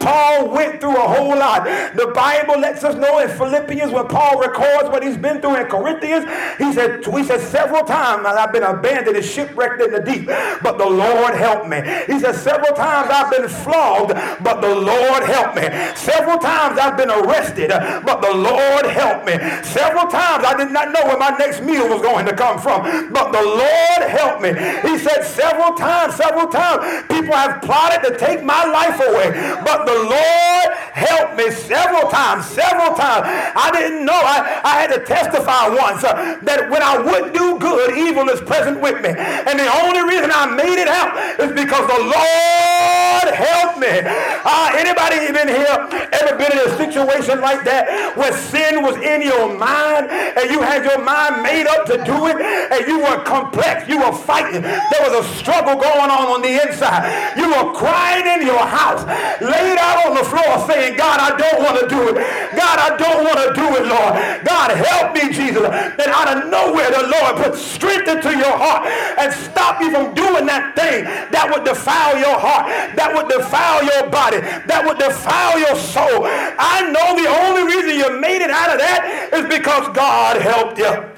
Paul 0.01 0.51
went 0.51 0.81
through 0.81 0.97
a 0.97 1.09
whole 1.09 1.37
lot. 1.37 1.65
The 1.97 2.13
Bible 2.15 2.59
lets 2.61 2.85
us 2.85 2.95
know 2.97 3.19
in 3.19 3.29
Philippians 3.31 3.72
when 3.81 4.09
Paul 4.09 4.41
records 4.41 4.89
what 4.89 5.03
he's 5.03 5.17
been 5.17 5.41
through 5.41 5.57
in 5.57 5.67
Corinthians, 5.67 6.25
he 6.59 6.73
said, 6.73 7.05
he 7.05 7.25
said 7.25 7.41
several 7.41 7.85
times 7.85 8.27
I've 8.27 8.53
been 8.53 8.63
abandoned 8.63 9.17
and 9.17 9.25
shipwrecked 9.25 9.81
in 9.81 9.93
the 9.93 10.01
deep, 10.01 10.27
but 10.27 10.79
the 10.79 10.89
Lord 10.89 11.35
helped 11.35 11.69
me. 11.69 11.81
He 12.07 12.21
said 12.21 12.35
several 12.35 12.75
times 12.75 13.11
I've 13.11 13.31
been 13.31 13.49
flogged, 13.49 14.15
but 14.43 14.61
the 14.61 14.75
Lord 14.75 15.23
helped 15.23 15.57
me. 15.57 15.63
Several 15.97 16.39
times 16.39 16.79
I've 16.79 16.97
been 16.97 17.11
arrested, 17.11 17.71
but 18.05 18.21
the 18.21 18.35
Lord 18.35 18.87
helped 18.87 19.27
me. 19.27 19.39
Several 19.63 20.07
times 20.07 20.45
I 20.45 20.55
did 20.57 20.71
not 20.71 20.93
know 20.93 21.05
where 21.05 21.19
my 21.19 21.35
next 21.39 21.63
meal 21.63 21.89
was 21.89 22.03
going 22.03 22.27
to 22.27 22.35
come 22.35 22.59
from, 22.61 23.13
but 23.13 23.33
the 23.33 23.43
Lord 23.43 24.11
helped 24.11 24.43
me. 24.43 24.51
He 24.89 24.99
said 24.99 25.23
several 25.25 25.75
times, 25.75 26.15
several 26.15 26.49
times, 26.49 27.07
people 27.09 27.35
have 27.35 27.63
plotted 27.63 28.03
to 28.05 28.19
take 28.19 28.43
my 28.45 28.65
life 28.65 29.01
away, 29.01 29.33
but 29.65 29.87
the 29.87 29.95
Lord 29.95 30.77
helped 30.93 31.37
me 31.37 31.51
several 31.51 32.11
times, 32.11 32.47
several 32.47 32.95
times. 32.95 33.27
I 33.63 33.71
didn't 33.71 34.05
know. 34.05 34.19
I, 34.19 34.61
I 34.65 34.75
had 34.83 34.91
to 34.91 35.05
testify 35.07 35.69
once 35.71 36.03
uh, 36.03 36.39
that 36.43 36.69
when 36.71 36.83
I 36.83 36.99
would 36.99 37.33
do 37.33 37.59
good, 37.59 37.97
evil 37.97 38.29
is 38.29 38.41
present 38.41 38.81
with 38.81 38.99
me. 39.03 39.15
And 39.15 39.55
the 39.55 39.71
only 39.87 40.03
reason 40.03 40.31
I 40.35 40.51
made 40.51 40.83
it 40.83 40.91
out 40.91 41.15
is 41.39 41.55
because 41.55 41.87
the 41.87 42.03
Lord 42.03 43.27
helped 43.31 43.79
me. 43.79 44.03
Uh, 44.03 44.75
anybody 44.75 45.31
even 45.31 45.47
here 45.47 45.79
ever 46.19 46.35
been 46.35 46.51
in 46.53 46.67
a 46.67 46.77
situation 46.77 47.41
like 47.41 47.63
that 47.65 48.17
where 48.17 48.35
sin 48.35 48.83
was 48.83 48.97
in 48.99 49.23
your 49.23 49.55
mind 49.55 50.11
and 50.11 50.51
you 50.51 50.61
had 50.61 50.83
your 50.83 50.99
mind 50.99 51.43
made 51.43 51.67
up 51.71 51.87
to 51.87 52.03
do 52.03 52.27
it 52.27 52.37
and 52.43 52.83
you 52.87 52.99
were 52.99 53.23
complex, 53.23 53.89
you 53.89 53.99
were 53.99 54.13
fighting. 54.13 54.63
There 54.63 55.03
was 55.07 55.15
a 55.23 55.25
struggle 55.39 55.79
going 55.79 56.11
on 56.11 56.27
on 56.35 56.43
the 56.43 56.59
inside. 56.67 57.39
You 57.39 57.47
were 57.47 57.73
crying 57.75 58.27
in 58.27 58.47
your 58.47 58.63
house, 58.63 59.07
laid 59.41 59.79
out 59.79 60.11
on 60.11 60.15
the 60.19 60.27
floor 60.27 60.67
saying, 60.67 60.97
God, 60.97 61.19
I 61.23 61.37
don't 61.37 61.63
want 61.63 61.79
to 61.81 61.87
do 61.87 62.01
it. 62.11 62.15
God, 62.57 62.77
I 62.79 62.97
don't 62.97 63.25
want 63.25 63.39
to 63.47 63.52
do 63.55 63.67
it, 63.77 63.87
Lord. 63.87 64.13
God, 64.45 64.71
help 64.73 65.15
me, 65.15 65.33
Jesus. 65.33 65.63
that 65.63 66.09
out 66.09 66.29
of 66.33 66.51
nowhere, 66.51 66.91
the 66.91 67.07
Lord 67.09 67.37
put 67.37 67.55
strength 67.59 68.09
into 68.09 68.31
your 68.31 68.57
heart 68.57 68.87
and 69.19 69.33
stop 69.33 69.81
you 69.81 69.91
from 69.91 70.15
doing 70.15 70.47
that 70.47 70.75
thing 70.75 71.05
that 71.05 71.49
would 71.51 71.65
defile 71.65 72.17
your 72.19 72.39
heart, 72.39 72.67
that 72.97 73.13
would 73.15 73.29
defile 73.29 73.85
your 73.85 74.11
body, 74.11 74.41
that 74.41 74.83
would 74.85 74.99
defile 74.99 75.59
your 75.59 75.77
soul. 75.77 76.25
I 76.25 76.89
know 76.89 77.17
the 77.17 77.29
only 77.29 77.65
reason 77.69 77.97
you 77.99 78.21
made 78.21 78.43
it 78.43 78.51
out 78.51 78.73
of 78.73 78.79
that 78.79 79.31
is 79.33 79.47
because 79.47 79.89
God 79.95 80.41
helped 80.41 80.79
you. 80.79 81.12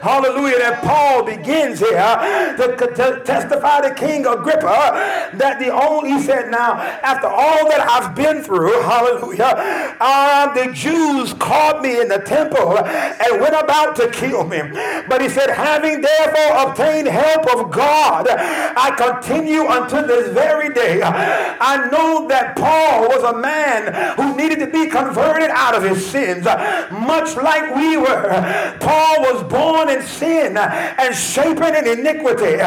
Hallelujah. 0.00 0.58
That 0.58 0.82
Paul 0.82 1.24
begins 1.24 1.78
here 1.78 2.56
to, 2.56 2.76
to 2.76 3.22
testify 3.24 3.82
to 3.82 3.94
King 3.94 4.26
Agrippa 4.26 5.30
that 5.34 5.58
the 5.58 5.68
only, 5.68 6.12
he 6.12 6.20
said, 6.20 6.50
now, 6.50 6.74
after 7.02 7.26
all 7.26 7.68
that 7.68 7.80
I've 7.80 8.14
been 8.14 8.42
through, 8.42 8.80
hallelujah, 8.82 9.96
uh, 10.00 10.54
the 10.54 10.72
Jews 10.72 11.34
caught 11.34 11.82
me 11.82 12.00
in 12.00 12.08
the 12.08 12.18
temple 12.18 12.78
and 12.78 13.40
went 13.40 13.54
about 13.54 13.94
to 13.96 14.10
kill 14.10 14.44
me. 14.44 14.62
But 15.08 15.20
he 15.20 15.28
said, 15.28 15.50
having 15.50 16.00
therefore 16.00 16.70
obtained 16.70 17.08
help 17.08 17.46
of 17.54 17.70
God, 17.70 18.26
I 18.28 18.94
continue 18.96 19.66
unto 19.66 20.06
this 20.06 20.32
very 20.32 20.72
day. 20.72 21.02
I 21.02 21.88
know 21.90 22.26
that 22.28 22.56
Paul 22.56 23.08
was 23.08 23.22
a 23.22 23.38
man 23.38 24.16
who 24.16 24.36
needed 24.36 24.60
to 24.60 24.66
be 24.66 24.86
converted 24.86 25.50
out 25.50 25.74
of 25.74 25.82
his 25.82 26.04
sins, 26.06 26.44
much 26.90 27.36
like 27.36 27.74
we 27.74 27.96
were. 27.96 28.76
Paul 28.80 29.20
was 29.20 29.42
born 29.44 29.89
in 29.90 30.02
sin 30.02 30.56
and 30.56 31.14
shapen 31.14 31.74
in 31.74 31.86
iniquity. 31.98 32.58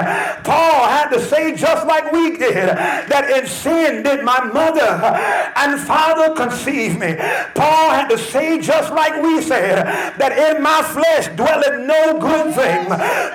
Paul 0.44 0.88
had 0.88 1.10
to 1.10 1.22
say 1.22 1.56
just 1.56 1.88
like 1.88 2.12
we 2.12 2.38
did 2.38 2.68
that 2.68 3.30
in 3.30 3.48
sin 3.48 4.04
did 4.04 4.24
my 4.24 4.44
mother 4.46 5.00
and 5.56 5.80
father 5.82 6.34
conceive 6.36 7.00
me. 7.00 7.16
Paul 7.56 7.92
had 7.92 8.08
to 8.10 8.18
say 8.18 8.60
just 8.60 8.92
like 8.94 9.22
we 9.22 9.42
said 9.42 9.86
that 10.18 10.32
in 10.38 10.62
my 10.62 10.82
flesh 10.82 11.28
dwelleth 11.36 11.86
no 11.86 12.20
good 12.20 12.54
thing. 12.54 12.86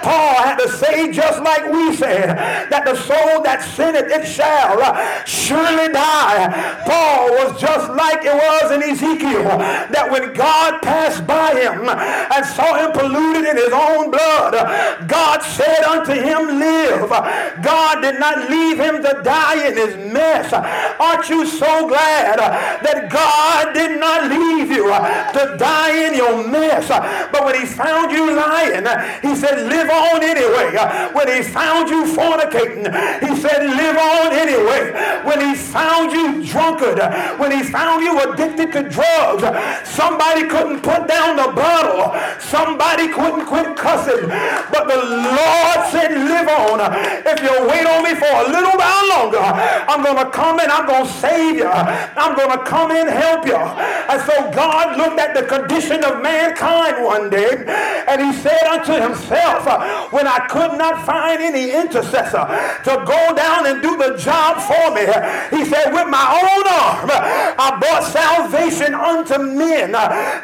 Paul 0.03 0.35
had 0.43 0.57
to 0.59 0.69
say 0.69 1.13
just 1.13 1.43
like 1.43 1.65
we 1.71 1.97
said 1.97 2.37
that 2.71 2.85
the 2.85 2.97
soul 2.97 3.43
that 3.43 3.63
sinneth 3.63 4.11
it 4.11 4.27
shall 4.27 4.79
surely 5.27 5.93
die. 5.93 6.49
Paul 6.85 7.31
was 7.33 7.61
just 7.61 7.91
like 7.91 8.25
it 8.25 8.35
was 8.35 8.73
in 8.73 8.83
Ezekiel 8.83 9.45
that 9.45 10.09
when 10.11 10.33
God 10.35 10.83
passed 10.83 11.27
by 11.27 11.55
him 11.55 11.89
and 11.89 12.47
saw 12.47 12.77
him 12.77 12.93
polluted 12.93 13.45
in 13.45 13.57
his 13.57 13.73
own 13.79 14.11
blood. 14.11 14.55
God 15.09 15.41
said 15.43 15.83
unto 15.85 16.13
him, 16.13 16.59
live. 16.59 17.11
God 17.63 18.01
did 18.01 18.19
not 18.19 18.51
leave 18.51 18.79
him 18.79 19.03
to 19.03 19.21
die 19.23 19.69
in 19.69 19.77
his 19.77 19.97
mess. 20.13 20.53
Aren't 20.53 21.29
you 21.29 21.47
so 21.47 21.87
glad 21.87 22.39
that 22.39 23.11
God 23.11 23.73
did 23.75 24.01
not 24.01 24.18
Uh, 24.91 25.33
to 25.33 25.57
die 25.57 26.07
in 26.07 26.15
your 26.15 26.47
mess? 26.49 26.91
Uh, 26.91 27.29
but 27.33 27.45
when 27.45 27.55
he 27.61 27.67
found 27.67 28.11
you 28.11 28.35
lying, 28.35 28.87
uh, 28.87 29.21
he 29.21 29.35
said, 29.35 29.67
live 29.69 29.91
on 29.91 30.23
anyway. 30.23 30.75
When 31.13 31.29
he 31.29 31.43
found 31.43 31.89
you 31.89 32.05
fornicating, 32.05 32.87
he 33.21 33.37
said, 33.41 33.65
live 33.65 33.97
on 33.97 34.33
anyway. 34.33 34.93
When 35.25 35.41
he 35.41 35.55
found 35.55 36.13
you 36.13 36.45
drunkard, 36.47 36.99
when 37.39 37.53
he 37.53 37.63
found 37.63 38.03
you 38.03 38.19
addicted 38.21 38.73
to 38.73 38.89
drugs, 38.89 39.45
somebody 39.89 40.47
couldn't 40.49 40.81
put 40.81 41.07
down 41.09 41.37
the 41.37 41.53
bottle. 41.53 42.15
Somebody 42.41 43.09
couldn't 43.09 43.47
quit 43.47 43.77
cussing. 43.77 44.29
But 44.73 44.89
the 44.89 44.97
Lord 44.97 45.79
said, 45.91 46.13
live 46.13 46.49
on. 46.49 46.81
If 47.27 47.43
you 47.43 47.53
wait 47.69 47.87
on 47.87 48.03
me 48.05 48.15
for 48.15 48.31
a 48.31 48.47
little 48.49 48.77
while 48.79 49.09
longer, 49.09 49.39
I'm 49.39 50.03
going 50.03 50.17
to 50.25 50.31
come 50.31 50.61
and 50.61 50.71
I'm 50.71 50.87
going 50.87 51.07
to 51.07 51.13
save 51.13 51.57
you. 51.57 51.69
I'm 51.69 52.35
going 52.37 52.57
to 52.57 52.65
come 52.65 52.91
and 52.91 53.09
help 53.09 53.47
you. 53.47 53.57
And 53.57 54.21
so 54.23 54.51
God 54.51 54.78
looked 54.97 55.19
at 55.19 55.35
the 55.35 55.43
condition 55.43 56.05
of 56.05 56.23
mankind 56.23 57.05
one 57.05 57.31
day 57.31 57.65
and 58.09 58.21
he 58.21 58.33
said 58.33 58.63
unto 58.65 58.93
himself, 58.93 59.67
when 60.13 60.27
I 60.27 60.47
could 60.49 60.79
not 60.79 61.05
find 61.05 61.41
any 61.41 61.71
intercessor 61.71 62.45
to 62.85 63.05
go 63.07 63.35
down 63.35 63.67
and 63.67 63.83
do 63.83 63.97
the 63.97 64.17
job 64.17 64.61
for 64.63 64.95
me, 64.95 65.03
he 65.57 65.65
said, 65.65 65.93
with 65.93 66.09
my 66.09 66.27
own 66.41 66.65
arm, 66.69 67.11
I 67.11 67.77
brought 67.81 68.05
salvation 68.05 68.95
unto 68.95 69.39
men. 69.39 69.93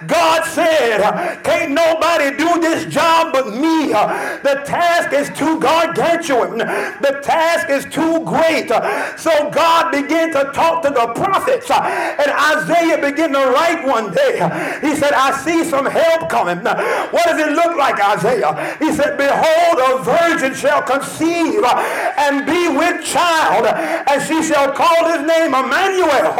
God 0.06 0.44
said, 0.46 1.42
can't 1.42 1.72
nobody 1.72 2.36
do 2.36 2.60
this 2.60 2.92
job 2.92 3.32
but 3.32 3.54
me. 3.54 3.92
The 3.92 4.62
task 4.66 5.12
is 5.12 5.30
too 5.36 5.60
gargantuan. 5.60 6.58
The 6.58 7.20
task 7.22 7.70
is 7.70 7.84
too 7.86 8.24
great. 8.24 8.68
So 9.18 9.50
God 9.50 9.90
began 9.90 10.32
to 10.32 10.50
talk 10.52 10.82
to 10.82 10.90
the 10.90 11.12
prophets. 11.14 11.70
And 11.70 12.30
Isaiah 12.30 12.98
began 13.00 13.32
to 13.32 13.50
write 13.50 13.84
one 13.86 14.12
day. 14.12 14.23
He 14.32 14.96
said, 14.96 15.12
I 15.12 15.40
see 15.44 15.64
some 15.64 15.86
help 15.86 16.28
coming. 16.30 16.62
Now, 16.62 16.76
What 17.10 17.24
does 17.26 17.38
it 17.40 17.52
look 17.52 17.76
like, 17.76 18.00
Isaiah? 18.00 18.76
He 18.78 18.92
said, 18.92 19.16
Behold, 19.16 19.76
a 19.78 20.02
virgin 20.02 20.54
shall 20.54 20.82
conceive 20.82 21.62
and 21.64 22.46
be 22.46 22.68
with 22.68 23.04
child, 23.04 23.66
and 23.66 24.22
she 24.22 24.42
shall 24.42 24.72
call 24.72 25.06
his 25.12 25.26
name 25.26 25.54
Emmanuel, 25.54 26.32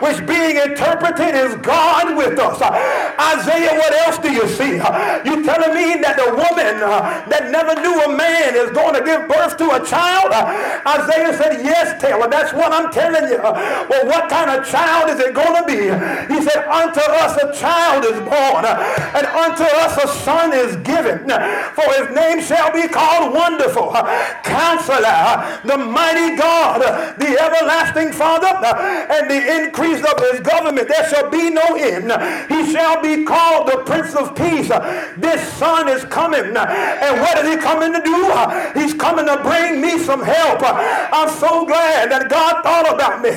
which 0.00 0.26
being 0.26 0.56
interpreted 0.56 1.34
is 1.34 1.54
God 1.56 2.16
with 2.16 2.38
us. 2.38 2.58
Isaiah, 3.18 3.74
what 3.74 3.92
else 4.06 4.18
do 4.18 4.30
you 4.30 4.46
see? 4.48 4.78
You 5.26 5.42
telling 5.42 5.74
me 5.74 5.98
that 6.00 6.14
the 6.16 6.30
woman 6.30 6.78
uh, 6.78 7.26
that 7.26 7.50
never 7.50 7.74
knew 7.82 7.98
a 8.06 8.10
man 8.14 8.54
is 8.54 8.70
going 8.70 8.94
to 8.94 9.02
give 9.02 9.26
birth 9.26 9.58
to 9.58 9.66
a 9.74 9.82
child? 9.84 10.30
Isaiah 10.86 11.34
said, 11.34 11.64
yes, 11.66 12.00
Taylor, 12.00 12.30
that's 12.30 12.52
what 12.52 12.72
I'm 12.72 12.92
telling 12.92 13.26
you. 13.26 13.42
Well, 13.42 14.06
what 14.06 14.30
kind 14.30 14.50
of 14.50 14.66
child 14.66 15.10
is 15.10 15.18
it 15.18 15.34
going 15.34 15.56
to 15.58 15.64
be? 15.66 15.90
He 16.32 16.42
said, 16.46 16.62
unto 16.70 17.00
us 17.00 17.34
a 17.42 17.52
child 17.58 18.04
is 18.04 18.18
born, 18.22 18.64
and 18.64 19.26
unto 19.26 19.64
us 19.82 19.98
a 19.98 20.08
son 20.22 20.52
is 20.54 20.76
given. 20.86 21.26
For 21.74 21.88
his 21.98 22.14
name 22.14 22.40
shall 22.40 22.72
be 22.72 22.86
called 22.86 23.34
Wonderful, 23.34 23.92
Counselor, 24.44 25.60
the 25.64 25.78
Mighty 25.78 26.36
God, 26.36 26.80
the 27.18 27.34
Everlasting 27.34 28.12
Father, 28.12 28.54
and 28.54 29.30
the 29.30 29.64
increase 29.64 30.04
of 30.06 30.20
his 30.30 30.40
government. 30.40 30.88
There 30.88 31.08
shall 31.10 31.30
be 31.30 31.50
no 31.50 31.74
end. 31.74 32.12
He 32.48 32.72
shall 32.72 33.02
be 33.02 33.07
called 33.24 33.68
the 33.68 33.82
Prince 33.84 34.14
of 34.14 34.34
Peace. 34.34 34.68
This 35.16 35.40
son 35.54 35.88
is 35.88 36.04
coming 36.04 36.56
and 36.56 37.20
what 37.20 37.38
is 37.38 37.48
he 37.48 37.56
coming 37.56 37.92
to 37.92 38.02
do? 38.02 38.20
He's 38.78 38.94
coming 38.94 39.26
to 39.26 39.40
bring 39.42 39.80
me 39.80 39.98
some 39.98 40.22
help. 40.22 40.60
I'm 40.62 41.30
so 41.30 41.64
glad 41.64 42.10
that 42.10 42.28
God 42.28 42.62
thought 42.62 42.88
about 42.92 43.22
me. 43.22 43.30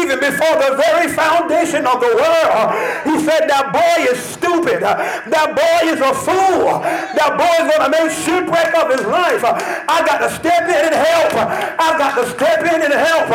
Even 0.00 0.18
before 0.18 0.56
the 0.58 0.76
very 0.76 1.12
foundation 1.12 1.86
of 1.86 2.00
the 2.00 2.12
world, 2.12 2.66
he 3.06 3.20
said 3.22 3.48
that 3.48 3.70
boy 3.72 4.10
is 4.10 4.18
stupid. 4.18 4.82
That 4.82 5.54
boy 5.54 5.80
is 5.88 6.00
a 6.00 6.12
fool. 6.14 6.80
That 6.82 7.38
boy 7.38 7.54
is 7.62 7.66
going 7.70 7.84
to 7.86 7.92
make 7.92 8.10
shipwreck 8.10 8.74
of 8.74 8.90
his 8.90 9.04
life. 9.06 9.44
I 9.44 10.02
got 10.06 10.18
to 10.24 10.30
step 10.34 10.64
in 10.66 10.82
and 10.90 10.96
help. 10.96 11.32
I've 11.78 11.98
got 11.98 12.18
to 12.18 12.24
step 12.32 12.60
in 12.64 12.80
and 12.82 12.94
help. 12.94 13.28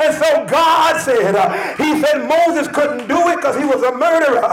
And 0.00 0.12
so 0.14 0.46
God 0.46 1.00
said, 1.00 1.34
he 1.76 2.00
said 2.00 2.26
Moses 2.26 2.68
couldn't 2.68 3.08
do 3.08 3.18
it 3.28 3.36
because 3.36 3.56
he 3.56 3.64
was 3.64 3.82
a 3.82 3.92
murderer. 3.92 4.44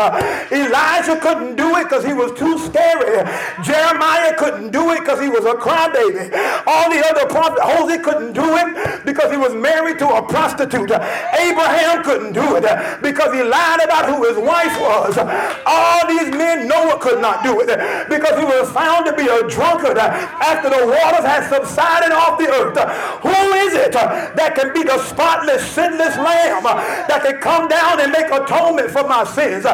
Elijah 0.51 0.80
couldn't 1.21 1.55
do 1.55 1.75
it 1.77 1.83
because 1.85 2.03
he 2.03 2.13
was 2.13 2.31
too 2.37 2.57
scary. 2.59 3.23
Jeremiah 3.63 4.35
couldn't 4.35 4.71
do 4.71 4.91
it 4.91 5.01
because 5.01 5.21
he 5.21 5.29
was 5.29 5.45
a 5.45 5.53
crybaby. 5.53 6.33
All 6.65 6.89
the 6.89 7.01
other 7.05 7.25
prophets, 7.27 7.61
Hosea 7.61 7.99
couldn't 7.99 8.33
do 8.33 8.57
it 8.57 9.05
because 9.05 9.31
he 9.31 9.37
was 9.37 9.53
married 9.53 9.99
to 9.99 10.07
a 10.09 10.21
prostitute. 10.21 10.91
Abraham 10.91 12.03
couldn't 12.03 12.33
do 12.33 12.57
it 12.57 12.65
because 13.01 13.33
he 13.33 13.43
lied 13.43 13.81
about 13.83 14.09
who 14.09 14.25
his 14.27 14.37
wife 14.37 14.73
was. 14.81 15.17
All 15.65 16.07
these 16.07 16.33
men, 16.33 16.67
Noah 16.67 16.99
could 16.99 17.21
not 17.21 17.43
do 17.43 17.61
it 17.61 17.69
because 18.09 18.37
he 18.37 18.45
was 18.45 18.69
found 18.71 19.05
to 19.05 19.13
be 19.13 19.27
a 19.27 19.47
drunkard 19.47 19.97
after 19.97 20.69
the 20.69 20.85
waters 20.85 21.25
had 21.25 21.47
subsided 21.49 22.11
off 22.11 22.37
the 22.37 22.49
earth. 22.49 22.77
Who 23.21 23.37
is 23.69 23.73
it 23.73 23.93
that 23.93 24.55
can 24.55 24.73
be 24.73 24.83
the 24.83 24.97
spotless, 25.05 25.63
sinless 25.71 26.17
lamb 26.17 26.63
that 26.63 27.21
can 27.23 27.39
come 27.39 27.67
down 27.67 28.01
and 28.01 28.11
make 28.11 28.27
atonement 28.27 28.89
for 28.91 29.07
my 29.07 29.23
sins? 29.23 29.65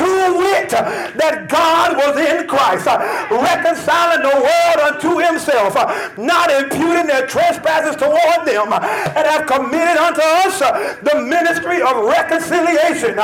to 0.00 0.06
that 0.50 1.48
God 1.48 1.96
was 1.96 2.16
in 2.18 2.46
Christ, 2.46 2.86
uh, 2.86 2.98
reconciling 3.30 4.22
the 4.22 4.36
world 4.40 4.78
unto 4.82 5.18
himself, 5.18 5.76
uh, 5.76 5.86
not 6.16 6.50
imputing 6.50 7.06
their 7.06 7.26
trespasses 7.26 7.96
toward 7.96 8.46
them, 8.46 8.72
uh, 8.72 8.80
and 9.16 9.24
have 9.26 9.46
committed 9.46 9.96
unto 9.96 10.22
us 10.44 10.58
the 11.02 11.22
ministry 11.22 11.82
of 11.82 12.04
reconciliation. 12.04 13.14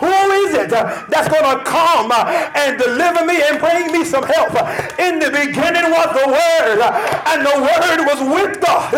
Who 0.00 0.14
is 0.44 0.54
it 0.54 0.70
that's 0.70 1.28
going 1.28 1.46
to 1.46 1.64
come 1.64 2.12
and 2.12 2.78
deliver 2.78 3.24
me 3.24 3.40
and 3.42 3.58
bring 3.58 3.92
me 3.92 4.04
some 4.04 4.24
help? 4.24 4.54
In 4.98 5.18
the 5.18 5.30
beginning 5.30 5.90
was 5.90 6.10
the 6.12 6.26
Word, 6.28 6.78
and 6.80 7.40
the 7.46 7.56
Word 7.60 7.98
was 8.06 8.20
with 8.20 8.60
God, 8.60 8.94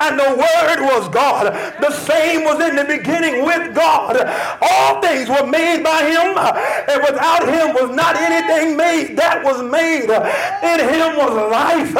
and 0.00 0.18
the 0.18 0.32
Word 0.36 0.78
was 0.84 1.08
God. 1.08 1.52
The 1.80 1.92
same 1.92 2.44
was 2.44 2.60
in 2.60 2.76
the 2.76 2.84
beginning 2.84 3.44
with 3.44 3.74
God. 3.74 4.16
All 4.60 5.00
things 5.00 5.28
were 5.28 5.46
made 5.46 5.82
by 5.82 6.02
him, 6.04 6.36
and 6.36 7.02
without 7.02 7.29
him 7.48 7.74
was 7.74 7.94
not 7.94 8.16
anything 8.16 8.76
made 8.76 9.16
that 9.16 9.42
was 9.42 9.62
made. 9.62 10.10
In 10.10 10.78
him 10.80 11.16
was 11.16 11.32
life, 11.50 11.96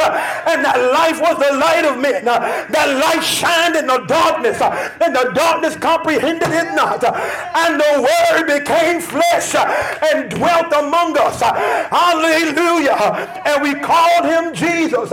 and 0.47 0.63
that 0.63 0.77
life 0.93 1.19
was 1.19 1.37
the 1.37 1.53
light 1.57 1.85
of 1.85 1.99
men. 1.99 2.25
That 2.25 2.87
light 3.01 3.23
shined 3.23 3.75
in 3.75 3.87
the 3.87 3.99
darkness, 4.05 4.61
and 4.61 5.15
the 5.15 5.31
darkness 5.33 5.75
comprehended 5.75 6.49
it 6.49 6.73
not. 6.75 7.03
And 7.03 7.79
the 7.79 8.07
word 8.07 8.47
became 8.47 9.00
dwelt 10.41 10.73
among 10.73 11.17
us. 11.17 11.41
Hallelujah. 11.41 12.97
And 13.45 13.61
we 13.61 13.75
called 13.79 14.25
him 14.25 14.53
Jesus. 14.53 15.09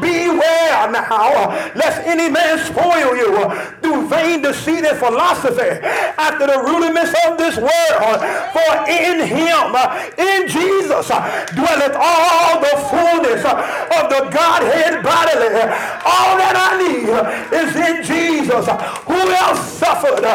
Beware 0.00 0.90
now, 0.90 1.54
lest 1.74 2.02
any 2.02 2.28
man 2.28 2.58
spoil 2.58 3.14
you 3.14 3.30
through 3.80 4.08
vain 4.08 4.42
deceit 4.42 4.84
and 4.84 4.98
philosophy 4.98 5.78
after 6.18 6.46
the 6.46 6.58
rudiments 6.66 7.14
of 7.26 7.38
this 7.38 7.56
world. 7.56 8.18
For 8.50 8.72
in 8.90 9.22
him, 9.22 9.70
in 10.18 10.48
Jesus, 10.48 11.06
dwelleth 11.54 11.94
all 11.94 12.60
the 12.60 12.74
fullness 12.90 13.44
of 13.46 14.04
the 14.10 14.28
Godhead 14.34 15.02
bodily. 15.02 15.54
All 16.02 16.34
that 16.42 16.56
I 16.58 16.70
need 16.82 17.14
is 17.54 17.70
in 17.76 18.02
Jesus. 18.02 18.66
Who 19.06 19.14
else 19.14 19.62
suffered, 19.78 20.26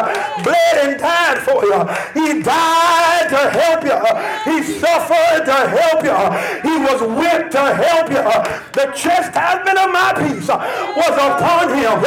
bled, 0.42 0.76
and 0.82 0.98
died 0.98 1.38
for 1.44 1.64
you? 1.64 1.80
He 2.14 2.42
died 2.42 3.28
to 3.28 3.42
help 3.50 3.84
you. 3.84 3.98
He 4.44 4.62
suffered 4.62 5.44
to 5.44 5.58
help 5.68 6.00
you. 6.04 6.16
He 6.62 6.76
was 6.78 7.00
whipped 7.02 7.52
to 7.52 7.64
help 7.74 8.08
you. 8.10 8.24
The 8.72 8.92
chastisement 8.92 9.78
of 9.78 9.92
my 9.92 10.12
peace 10.16 10.48
was 10.48 11.14
upon 11.16 11.76
him. 11.76 12.04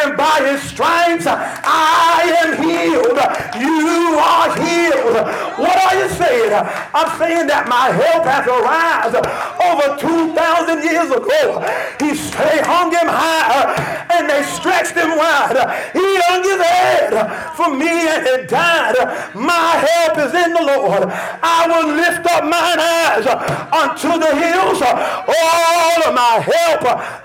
And 0.00 0.16
by 0.16 0.48
his 0.50 0.62
stripes 0.62 1.26
I 1.26 2.36
am 2.42 2.62
healed. 2.62 3.18
You 3.58 4.18
are 4.18 4.48
healed. 4.56 5.16
What 5.58 5.76
are 5.86 5.96
you 6.00 6.08
saying? 6.08 6.52
I'm 6.94 7.18
saying 7.18 7.46
that 7.48 7.68
my 7.68 7.90
help 7.90 8.24
has 8.24 8.46
arrived 8.46 9.16
over 9.16 9.96
2,000 9.98 10.82
years 10.82 11.10
ago. 11.10 11.60
He 12.00 12.12
they 12.32 12.60
hung 12.60 12.90
him 12.90 13.08
high 13.08 14.06
and 14.10 14.28
they 14.28 14.42
stretched 14.42 14.94
him 14.96 15.16
wide. 15.16 15.56
He 15.92 16.04
hung 16.28 16.42
his 16.42 16.60
head 16.60 17.12
for 17.56 17.74
me 17.74 17.88
and 17.88 18.48
died. 18.48 18.96
My 19.34 19.80
help 19.80 20.18
is 20.18 20.34
in 20.34 20.52
the 20.52 20.62
Lord. 20.62 21.08
I 21.08 21.61
will 21.66 21.94
lift 21.94 22.26
up 22.26 22.44
mine 22.44 22.80
eyes 22.80 23.26
unto 23.72 24.18
the 24.18 24.34
hills. 24.34 24.82
All 24.82 26.08
of 26.08 26.14
my 26.14 26.42
help 26.42 26.82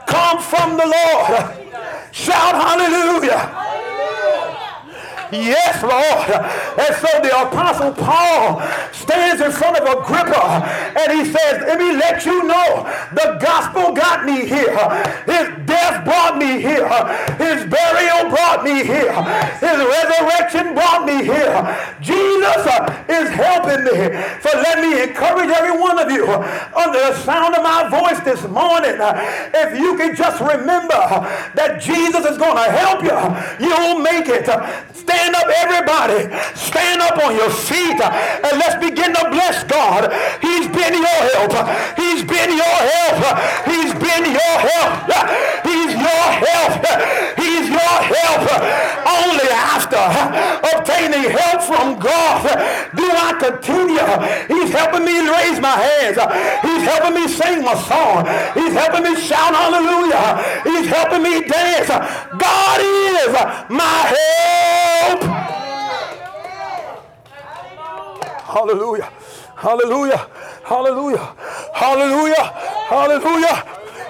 come 0.08 0.40
from 0.42 0.78
the 0.78 0.86
Lord. 0.86 1.68
Shout 2.12 2.56
hallelujah. 2.56 3.67
Yes, 5.32 5.84
Lord. 5.84 6.30
And 6.80 6.96
so 6.96 7.10
the 7.22 7.34
Apostle 7.36 7.92
Paul 7.94 8.62
stands 8.94 9.42
in 9.42 9.52
front 9.52 9.78
of 9.78 9.84
Agrippa 9.84 10.64
and 10.98 11.20
he 11.20 11.26
says, 11.26 11.62
Let 11.68 11.80
me 11.80 11.94
let 11.94 12.26
you 12.26 12.44
know 12.44 12.88
the 13.14 13.38
gospel 13.42 13.94
got 13.94 14.26
me 14.26 14.46
here. 14.46 14.78
His 15.26 15.52
death 15.66 16.06
brought 16.06 16.38
me 16.38 16.62
here. 16.62 16.88
His 17.36 17.66
burial 17.68 18.30
brought 18.30 18.64
me 18.64 18.84
here. 18.84 19.12
His 19.60 19.78
resurrection 19.78 20.74
brought 20.74 21.06
me 21.06 21.24
here. 21.24 21.60
Jesus 22.00 22.64
is 23.10 23.30
helping 23.30 23.84
me. 23.84 23.98
So 24.42 24.50
let 24.56 24.80
me 24.80 25.04
encourage 25.04 25.50
every 25.50 25.78
one 25.78 26.00
of 26.00 26.10
you 26.12 26.28
under 26.28 27.00
the 27.00 27.16
sound 27.24 27.56
of 27.56 27.64
my 27.64 27.90
voice 27.90 28.20
this 28.24 28.48
morning. 28.48 28.96
If 29.54 29.78
you 29.80 29.98
can 29.98 30.16
just 30.16 30.40
remember 30.40 31.04
that 31.56 31.82
Jesus 31.82 32.26
is 32.26 32.38
going 32.38 32.56
to 32.56 32.72
help 32.72 33.04
you, 33.04 33.68
you'll 33.68 34.00
make 34.00 34.28
it. 34.28 34.48
Stand 34.96 35.17
Stand 35.18 35.36
up, 35.36 35.50
everybody. 35.50 36.30
Stand 36.54 37.02
up 37.02 37.18
on 37.26 37.36
your 37.36 37.50
feet 37.50 38.00
uh, 38.00 38.46
and 38.46 38.54
let's 38.62 38.78
begin 38.78 39.16
to 39.16 39.24
bless 39.34 39.64
God. 39.64 40.14
He's 40.46 40.70
been 40.70 40.94
your 40.94 41.20
help. 41.34 41.58
He's 41.98 42.22
been 42.22 42.54
your 42.54 42.78
help. 42.86 43.18
He's 43.66 43.94
been 43.98 44.30
your 44.30 44.56
help. 44.62 45.10
He's 45.66 45.94
your 45.98 46.26
help. 46.46 46.86
He's 47.34 47.66
your 47.66 47.98
help. 48.14 48.46
Only 49.10 49.50
after 49.50 49.98
obtaining 50.78 51.32
help 51.34 51.66
from 51.66 51.98
God 51.98 52.46
do 52.94 53.10
I 53.10 53.34
continue. 53.42 54.06
He's 54.54 54.72
helping 54.72 55.04
me 55.04 55.18
raise 55.18 55.60
my 55.60 55.82
hands. 55.82 56.22
He's 56.62 56.84
helping 56.86 57.16
me 57.18 57.28
sing 57.28 57.66
my 57.66 57.74
song. 57.74 58.22
He's 58.54 58.74
helping 58.74 59.02
me 59.02 59.20
shout 59.20 59.50
hallelujah. 59.50 60.62
He's 60.62 60.88
helping 60.88 61.24
me 61.24 61.42
dance. 61.42 61.90
God 61.90 62.80
is 62.86 63.34
my 63.68 64.14
help 64.14 65.07
help. 65.08 65.48
Hallelujah. 68.44 69.12
Hallelujah. 69.56 70.30
Hallelujah. 70.64 71.36
Hallelujah. 71.74 72.44
Hallelujah. 72.90 73.56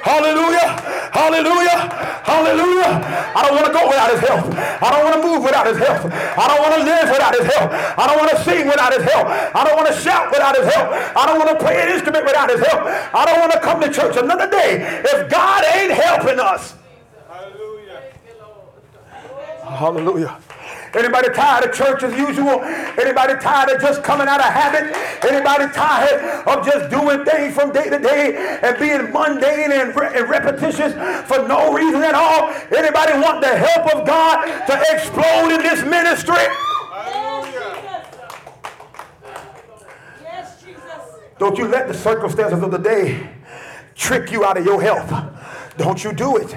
Hallelujah. 0.04 0.68
Hallelujah. 1.12 1.80
Hallelujah. 2.24 2.92
I 3.36 3.44
don't 3.44 3.56
want 3.56 3.68
to 3.68 3.74
go 3.74 3.88
without 3.88 4.12
his 4.12 4.22
help. 4.22 4.46
I 4.56 4.90
don't 4.92 5.04
want 5.04 5.16
to 5.16 5.24
move 5.28 5.44
without 5.44 5.68
his 5.68 5.78
help. 5.78 6.06
I 6.12 6.48
don't 6.48 6.62
want 6.62 6.76
to 6.76 6.84
live 6.84 7.10
without 7.10 7.36
his 7.36 7.46
help. 7.54 7.72
I 7.72 8.08
don't 8.08 8.18
want 8.20 8.32
to 8.32 8.44
sing 8.44 8.68
without 8.68 8.94
his 8.94 9.04
help. 9.04 9.28
I 9.28 9.64
don't 9.64 9.76
want 9.76 9.88
to 9.88 9.96
shout 10.00 10.32
without 10.32 10.56
his 10.56 10.74
help. 10.74 10.92
I 10.92 11.26
don't 11.26 11.40
want 11.40 11.50
to 11.50 11.58
play 11.64 11.82
an 11.82 11.90
instrument 11.90 12.26
without 12.26 12.50
his 12.50 12.62
help. 12.68 12.82
I 12.86 13.26
don't 13.26 13.40
want 13.40 13.52
to 13.54 13.60
come 13.60 13.82
to 13.82 13.92
church 13.92 14.16
another 14.18 14.50
day 14.50 15.02
if 15.04 15.30
God 15.30 15.64
ain't 15.76 15.92
helping 15.92 16.40
us. 16.40 16.76
Hallelujah. 17.28 18.02
Hallelujah. 19.64 20.38
Anybody 20.98 21.30
tired 21.30 21.70
of 21.70 21.76
church 21.76 22.02
as 22.02 22.18
usual? 22.18 22.64
Anybody 22.98 23.36
tired 23.40 23.70
of 23.70 23.82
just 23.82 24.04
coming 24.04 24.28
out 24.28 24.40
of 24.40 24.52
habit? 24.52 24.96
Anybody 25.24 25.72
tired 25.72 26.48
of 26.48 26.66
just 26.66 26.90
doing 26.90 27.24
things 27.24 27.54
from 27.54 27.72
day 27.72 27.90
to 27.90 28.00
day 28.00 28.60
and 28.64 28.78
being 28.80 29.12
mundane 29.14 29.72
and, 29.72 29.96
re- 29.96 30.12
and 30.16 30.28
repetitious 30.28 30.94
for 31.28 31.48
no 31.48 31.72
reason 31.72 32.02
at 32.02 32.16
all? 32.16 32.50
Anybody 32.76 33.14
want 33.20 33.42
the 33.42 33.56
help 33.56 33.96
of 33.96 34.08
God 34.08 34.46
to 34.66 34.86
explode 34.90 35.52
in 35.54 35.62
this 35.62 35.84
ministry? 35.84 36.44
Yes, 40.24 40.64
Jesus. 40.64 40.82
Don't 41.38 41.58
you 41.60 41.68
let 41.68 41.88
the 41.88 41.94
circumstances 41.94 42.64
of 42.64 42.72
the 42.72 42.80
day 42.80 43.30
trick 43.94 44.32
you 44.32 44.44
out 44.44 44.58
of 44.58 44.66
your 44.66 44.82
help. 44.82 45.08
Don't 45.78 46.04
you 46.04 46.12
do 46.12 46.38
it. 46.38 46.56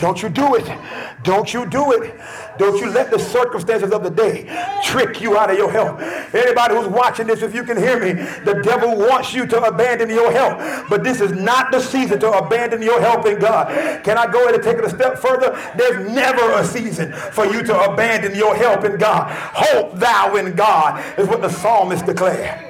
Don't 0.00 0.22
you 0.22 0.30
do 0.30 0.54
it. 0.54 0.78
Don't 1.22 1.52
you 1.52 1.66
do 1.66 1.92
it. 1.92 2.18
Don't 2.56 2.80
you 2.80 2.90
let 2.90 3.10
the 3.10 3.18
circumstances 3.18 3.92
of 3.92 4.02
the 4.02 4.10
day 4.10 4.44
trick 4.82 5.20
you 5.20 5.36
out 5.36 5.50
of 5.50 5.58
your 5.58 5.70
help. 5.70 6.00
Anybody 6.34 6.74
who's 6.74 6.88
watching 6.88 7.26
this, 7.26 7.42
if 7.42 7.54
you 7.54 7.64
can 7.64 7.76
hear 7.76 8.00
me, 8.00 8.12
the 8.44 8.62
devil 8.64 8.96
wants 8.96 9.34
you 9.34 9.46
to 9.46 9.62
abandon 9.62 10.08
your 10.08 10.32
help. 10.32 10.88
But 10.88 11.04
this 11.04 11.20
is 11.20 11.32
not 11.32 11.70
the 11.70 11.80
season 11.80 12.18
to 12.20 12.32
abandon 12.32 12.80
your 12.80 12.98
help 12.98 13.26
in 13.26 13.38
God. 13.38 13.68
Can 14.02 14.16
I 14.16 14.26
go 14.30 14.42
ahead 14.44 14.54
and 14.54 14.64
take 14.64 14.78
it 14.78 14.84
a 14.84 14.90
step 14.90 15.18
further? 15.18 15.52
There's 15.76 16.10
never 16.10 16.52
a 16.52 16.64
season 16.64 17.12
for 17.12 17.44
you 17.44 17.62
to 17.62 17.92
abandon 17.92 18.34
your 18.34 18.56
help 18.56 18.84
in 18.84 18.96
God. 18.96 19.30
Hope 19.30 19.94
thou 19.96 20.34
in 20.36 20.54
God 20.56 21.04
is 21.18 21.28
what 21.28 21.42
the 21.42 21.50
psalmist 21.50 22.06
declared. 22.06 22.66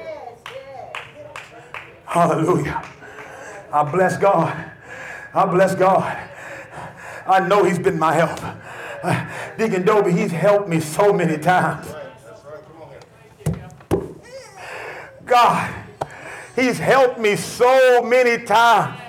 Hallelujah. 2.07 2.83
I 3.73 3.85
bless 3.85 4.17
God. 4.17 4.73
I 5.33 5.47
bless 5.47 5.77
God. 5.77 6.30
I 7.27 7.47
know 7.47 7.65
he's 7.65 7.79
been 7.79 7.99
my 7.99 8.15
help. 8.15 8.39
Uh, 9.03 9.27
Deacon 9.57 9.85
Dobie, 9.85 10.13
he's 10.13 10.33
helped 10.33 10.69
me 10.69 10.81
so 10.81 11.13
many 11.13 11.39
times. 11.39 11.87
God, 15.25 15.73
he's 16.57 16.79
helped 16.79 17.19
me 17.19 17.37
so 17.37 18.03
many 18.03 18.45
times. 18.45 19.01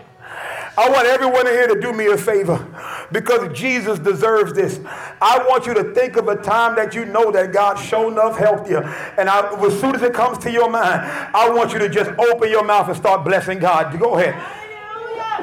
I 0.77 0.89
want 0.89 1.05
everyone 1.05 1.47
in 1.47 1.53
here 1.53 1.67
to 1.67 1.79
do 1.79 1.91
me 1.91 2.07
a 2.07 2.17
favor 2.17 2.65
because 3.11 3.55
Jesus 3.57 3.99
deserves 3.99 4.53
this. 4.53 4.79
I 5.21 5.45
want 5.49 5.65
you 5.65 5.73
to 5.73 5.93
think 5.93 6.15
of 6.15 6.27
a 6.29 6.37
time 6.37 6.75
that 6.75 6.95
you 6.95 7.05
know 7.05 7.29
that 7.31 7.51
God 7.51 7.75
showed 7.75 8.13
enough 8.13 8.37
helped 8.37 8.69
you. 8.69 8.77
And 8.77 9.29
I, 9.29 9.53
as 9.65 9.79
soon 9.81 9.95
as 9.95 10.01
it 10.01 10.13
comes 10.13 10.37
to 10.39 10.51
your 10.51 10.69
mind, 10.69 11.01
I 11.35 11.49
want 11.49 11.73
you 11.73 11.79
to 11.79 11.89
just 11.89 12.11
open 12.11 12.49
your 12.49 12.63
mouth 12.63 12.87
and 12.87 12.95
start 12.95 13.25
blessing 13.25 13.59
God. 13.59 13.99
Go 13.99 14.17
ahead. 14.17 14.60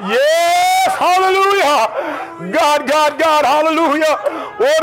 Yes, 0.07 0.95
hallelujah. 0.95 2.53
God, 2.53 2.87
God, 2.87 3.19
God, 3.19 3.45
hallelujah. 3.45 4.17
Oh, 4.21 4.55
oh, 4.61 4.75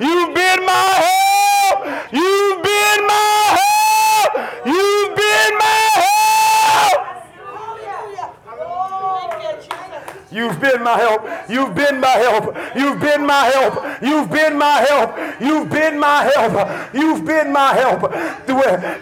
you've 0.00 0.34
been 0.34 0.66
my 0.66 1.02
help. 1.06 1.86
You've 2.12 2.62
been 2.62 3.06
my 3.06 3.54
help. 3.54 4.66
You've 4.66 5.14
been 5.14 5.58
my 5.58 5.91
help. 10.32 11.48
You've 11.48 11.74
been 11.74 12.00
my 12.00 12.10
help. 12.10 12.56
You've 12.74 13.00
been 13.00 13.26
my 13.26 13.44
help. 13.52 13.76
You've 14.02 14.30
been 14.30 14.56
my 14.56 14.80
help. 14.88 15.40
You've 15.40 15.70
been 15.70 15.98
my 15.98 16.30
help. 16.34 16.94
You've 16.94 17.24
been 17.24 17.52
my 17.52 17.74
help. 17.74 18.02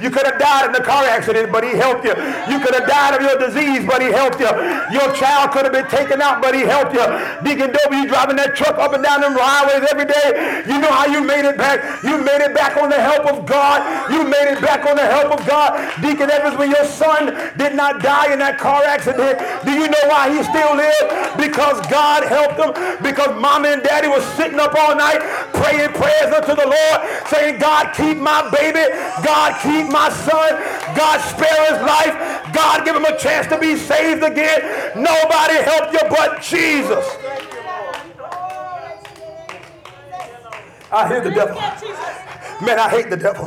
You 0.00 0.10
could 0.10 0.26
have 0.26 0.38
died 0.38 0.66
in 0.66 0.72
the 0.72 0.82
car 0.82 1.04
accident, 1.04 1.52
but 1.52 1.64
he 1.64 1.70
helped 1.70 2.04
you. 2.04 2.14
You 2.50 2.58
could 2.60 2.74
have 2.74 2.88
died 2.88 3.14
of 3.14 3.22
your 3.22 3.38
disease, 3.38 3.86
but 3.86 4.02
he 4.02 4.08
helped 4.08 4.40
you. 4.40 4.50
Your 4.92 5.12
child 5.14 5.52
could 5.52 5.64
have 5.64 5.72
been 5.72 5.88
taken 5.88 6.20
out, 6.20 6.42
but 6.42 6.54
he 6.54 6.62
helped 6.62 6.94
you. 6.94 7.04
Deacon 7.44 7.70
you 7.90 8.06
driving 8.06 8.36
that 8.36 8.56
truck 8.56 8.78
up 8.78 8.94
and 8.94 9.02
down 9.02 9.20
them 9.20 9.34
highways 9.36 9.86
every 9.90 10.06
day. 10.06 10.62
You 10.66 10.78
know 10.80 10.90
how 10.90 11.06
you 11.06 11.22
made 11.22 11.44
it 11.44 11.56
back. 11.56 12.02
You 12.02 12.18
made 12.22 12.40
it 12.40 12.54
back 12.54 12.76
on 12.76 12.88
the 12.88 13.00
help 13.00 13.26
of 13.26 13.46
God. 13.46 13.82
You 14.10 14.24
made 14.24 14.52
it 14.52 14.60
back 14.60 14.86
on 14.86 14.96
the 14.96 15.04
help 15.04 15.38
of 15.38 15.46
God. 15.46 15.76
Deacon 16.00 16.30
Evans, 16.30 16.56
when 16.56 16.70
your 16.70 16.84
son 16.84 17.34
did 17.58 17.74
not 17.74 18.00
die 18.00 18.32
in 18.32 18.38
that 18.38 18.58
car 18.58 18.82
accident, 18.84 19.38
do 19.64 19.72
you 19.72 19.88
know 19.88 20.04
why 20.06 20.30
he 20.30 20.42
still 20.42 20.76
lived? 20.76 21.19
Because 21.36 21.80
God 21.88 22.24
helped 22.24 22.58
him. 22.58 22.72
Because 23.02 23.40
mom 23.40 23.64
and 23.64 23.82
daddy 23.82 24.08
was 24.08 24.24
sitting 24.36 24.58
up 24.58 24.74
all 24.74 24.96
night 24.96 25.20
praying 25.54 25.92
prayers 25.92 26.32
unto 26.34 26.54
the 26.54 26.66
Lord, 26.66 26.98
saying, 27.28 27.58
God, 27.58 27.92
keep 27.94 28.18
my 28.18 28.48
baby. 28.50 28.84
God, 29.24 29.56
keep 29.62 29.90
my 29.92 30.08
son. 30.10 30.50
God, 30.96 31.20
spare 31.20 31.60
his 31.72 31.80
life. 31.82 32.14
God, 32.52 32.84
give 32.84 32.96
him 32.96 33.04
a 33.04 33.16
chance 33.18 33.46
to 33.48 33.58
be 33.58 33.76
saved 33.76 34.22
again. 34.22 34.60
Nobody 34.96 35.62
helped 35.62 35.92
you 35.92 36.00
but 36.08 36.42
Jesus. 36.42 37.04
I 40.92 41.08
hear 41.08 41.20
the 41.20 41.30
devil. 41.30 41.54
Man, 42.66 42.78
I 42.78 42.88
hate 42.90 43.08
the 43.08 43.16
devil. 43.16 43.46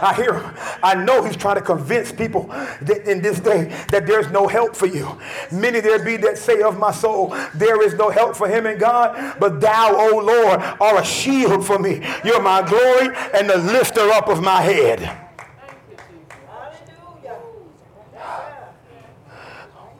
I 0.00 0.14
hear 0.14 0.38
him. 0.38 0.54
I 0.82 0.94
know 0.94 1.22
he's 1.22 1.36
trying 1.36 1.56
to 1.56 1.60
convince 1.60 2.10
people 2.12 2.44
that 2.82 3.10
in 3.10 3.20
this 3.20 3.40
day 3.40 3.64
that 3.90 4.06
there's 4.06 4.30
no 4.30 4.46
help 4.48 4.74
for 4.74 4.86
you. 4.86 5.18
Many 5.52 5.80
there 5.80 6.02
be 6.02 6.16
that 6.18 6.38
say 6.38 6.62
of 6.62 6.78
my 6.78 6.90
soul, 6.90 7.36
there 7.54 7.82
is 7.82 7.94
no 7.94 8.10
help 8.10 8.36
for 8.36 8.48
him 8.48 8.66
in 8.66 8.78
God, 8.78 9.38
but 9.38 9.60
thou, 9.60 9.94
O 9.94 10.18
Lord, 10.18 10.60
are 10.80 11.00
a 11.00 11.04
shield 11.04 11.66
for 11.66 11.78
me. 11.78 12.02
You're 12.24 12.42
my 12.42 12.62
glory 12.62 13.14
and 13.34 13.48
the 13.48 13.58
lifter 13.58 14.08
up 14.10 14.28
of 14.28 14.42
my 14.42 14.60
head. 14.62 15.20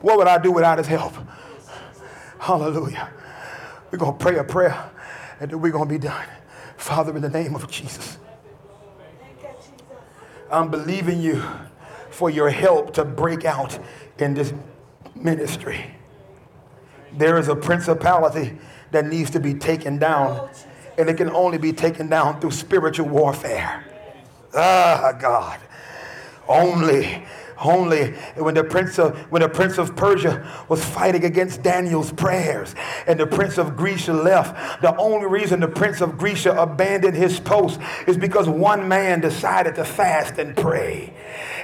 What 0.01 0.17
would 0.17 0.27
I 0.27 0.37
do 0.37 0.51
without 0.51 0.77
his 0.77 0.87
help? 0.87 1.13
Hallelujah. 2.39 3.09
We're 3.89 3.97
going 3.97 4.17
to 4.17 4.23
pray 4.23 4.37
a 4.37 4.43
prayer 4.43 4.91
and 5.39 5.49
then 5.49 5.61
we're 5.61 5.71
going 5.71 5.87
to 5.87 5.93
be 5.93 5.99
done. 5.99 6.27
Father, 6.77 7.15
in 7.15 7.21
the 7.21 7.29
name 7.29 7.55
of 7.55 7.69
Jesus, 7.69 8.17
I'm 10.51 10.69
believing 10.69 11.21
you 11.21 11.43
for 12.09 12.29
your 12.29 12.49
help 12.49 12.93
to 12.93 13.03
break 13.03 13.45
out 13.45 13.77
in 14.17 14.33
this 14.33 14.53
ministry. 15.15 15.85
There 17.17 17.37
is 17.37 17.47
a 17.47 17.55
principality 17.55 18.57
that 18.91 19.05
needs 19.05 19.31
to 19.31 19.39
be 19.39 19.53
taken 19.53 19.97
down, 19.97 20.49
and 20.97 21.09
it 21.09 21.17
can 21.17 21.29
only 21.31 21.57
be 21.57 21.73
taken 21.73 22.07
down 22.09 22.39
through 22.39 22.51
spiritual 22.51 23.07
warfare. 23.07 23.85
Ah, 24.53 25.13
God. 25.19 25.59
Only 26.47 27.25
only 27.63 28.11
when 28.35 28.53
the 28.53 28.63
prince 28.63 28.99
of 28.99 29.17
when 29.31 29.41
the 29.41 29.49
prince 29.49 29.77
of 29.77 29.95
Persia 29.95 30.65
was 30.67 30.83
fighting 30.83 31.23
against 31.23 31.63
Daniel's 31.63 32.11
prayers 32.11 32.75
and 33.07 33.19
the 33.19 33.27
prince 33.27 33.57
of 33.57 33.75
Grecia 33.75 34.13
left. 34.13 34.81
The 34.81 34.95
only 34.97 35.27
reason 35.27 35.59
the 35.59 35.67
prince 35.67 36.01
of 36.01 36.17
Grecia 36.17 36.53
abandoned 36.59 37.15
his 37.15 37.39
post 37.39 37.79
is 38.07 38.17
because 38.17 38.47
one 38.47 38.87
man 38.87 39.21
decided 39.21 39.75
to 39.75 39.85
fast 39.85 40.37
and 40.37 40.55
pray. 40.55 41.13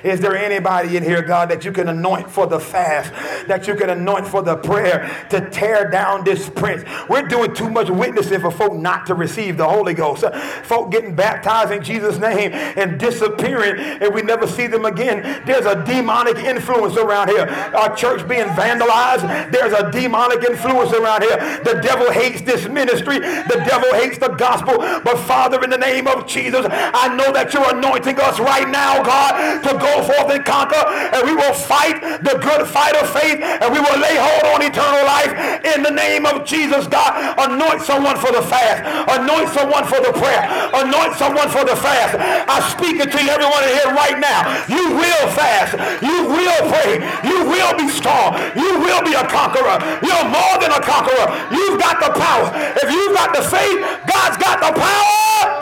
Is 0.04 0.20
there 0.20 0.36
anybody 0.36 0.98
in 0.98 1.04
here, 1.04 1.22
God, 1.22 1.50
that 1.50 1.64
you 1.64 1.72
can 1.72 1.88
anoint 1.88 2.30
for 2.30 2.48
the 2.48 2.60
fast, 2.60 3.12
that 3.48 3.68
you 3.68 3.76
can 3.76 3.90
anoint 3.90 4.28
for 4.28 4.42
the 4.42 4.56
prayer 4.58 5.28
to 5.30 5.50
tear 5.50 5.90
down 5.90 6.24
this 6.24 6.50
prince? 6.50 6.84
We're 7.08 7.28
doing 7.28 7.54
too 7.54 7.70
much 7.70 7.90
witnessing 7.90 8.42
for 8.42 8.52
folk 8.52 8.74
not 8.74 9.06
to 9.08 9.14
receive 9.14 9.58
the 9.58 9.68
Holy 9.68 9.94
Ghost. 9.94 10.26
Folk 10.64 10.92
getting 10.92 11.16
baptized 11.16 11.72
in 11.72 11.84
Jesus' 11.84 12.18
name 12.18 12.52
and 12.52 13.00
disappearing, 13.00 13.80
and 14.02 14.14
we 14.14 14.24
never 14.24 14.48
see 14.48 14.68
them 14.68 14.86
again. 14.86 15.44
There's 15.46 15.66
a 15.66 15.81
demonic 15.86 16.38
influence 16.38 16.98
around 16.98 17.30
here. 17.30 17.48
Our 17.76 17.96
church 17.96 18.28
being 18.28 18.48
vandalized, 18.58 19.52
there's 19.52 19.74
a 19.74 19.92
demonic 19.92 20.44
influence 20.44 20.94
around 20.94 21.24
here. 21.24 21.38
The 21.64 21.80
devil 21.82 22.12
hates 22.12 22.42
this 22.42 22.68
ministry, 22.68 23.20
the 23.20 23.64
devil 23.68 23.94
hates 23.94 24.18
the 24.18 24.30
gospel. 24.30 24.78
But 24.78 25.18
Father, 25.20 25.64
in 25.64 25.70
the 25.70 25.78
name 25.78 26.08
of 26.08 26.28
Jesus, 26.28 26.66
I 26.70 27.14
know 27.16 27.32
that 27.32 27.54
you're 27.54 27.76
anointing 27.76 28.20
us 28.20 28.40
right 28.40 28.68
now, 28.70 29.04
God, 29.04 29.64
to 29.64 29.72
go 29.78 30.04
forth 30.04 30.32
and 30.32 30.44
conquer, 30.46 30.82
and 30.86 31.26
we 31.26 31.36
will 31.36 31.54
fight 31.54 32.02
the 32.24 32.38
good 32.38 32.68
fight 32.68 32.96
of 32.96 33.10
faith, 33.10 33.40
and 33.42 33.74
we 33.74 33.80
will 33.80 34.00
lay 34.00 34.16
hold 34.18 34.56
on 34.56 34.60
eternal 34.62 35.04
life 35.06 35.32
in 35.76 35.84
the 35.84 35.92
name 35.92 36.26
of 36.26 36.46
Jesus, 36.46 36.88
God. 36.88 37.14
Anoint 37.38 37.82
someone 37.82 38.18
for 38.18 38.32
the 38.32 38.42
fast, 38.42 38.84
anoint 39.10 39.50
someone 39.50 39.86
for 39.86 40.00
the 40.00 40.14
prayer, 40.14 40.44
anoint 40.74 41.16
someone 41.16 41.50
for 41.50 41.64
the 41.66 41.76
fast. 41.76 42.16
I 42.18 42.60
speak 42.70 43.00
it 43.00 43.12
to 43.12 43.20
everyone 43.20 43.64
in 43.64 43.72
here 43.76 43.92
right 43.94 44.18
now. 44.20 44.46
You 44.68 44.96
will 44.96 45.26
fast, 45.34 45.71
you 46.02 46.26
will 46.28 46.62
pray, 46.70 47.00
you 47.24 47.46
will 47.46 47.74
be 47.78 47.88
strong, 47.90 48.36
you 48.56 48.80
will 48.80 49.02
be 49.04 49.14
a 49.14 49.26
conqueror. 49.28 49.78
You're 50.04 50.28
more 50.28 50.56
than 50.60 50.72
a 50.72 50.82
conqueror. 50.82 51.28
You've 51.52 51.80
got 51.80 52.00
the 52.00 52.12
power. 52.18 52.52
If 52.82 52.92
you've 52.92 53.16
got 53.16 53.36
the 53.36 53.44
faith, 53.44 53.80
God's 54.08 54.38
got 54.38 54.60
the 54.60 54.80
power. 54.80 55.61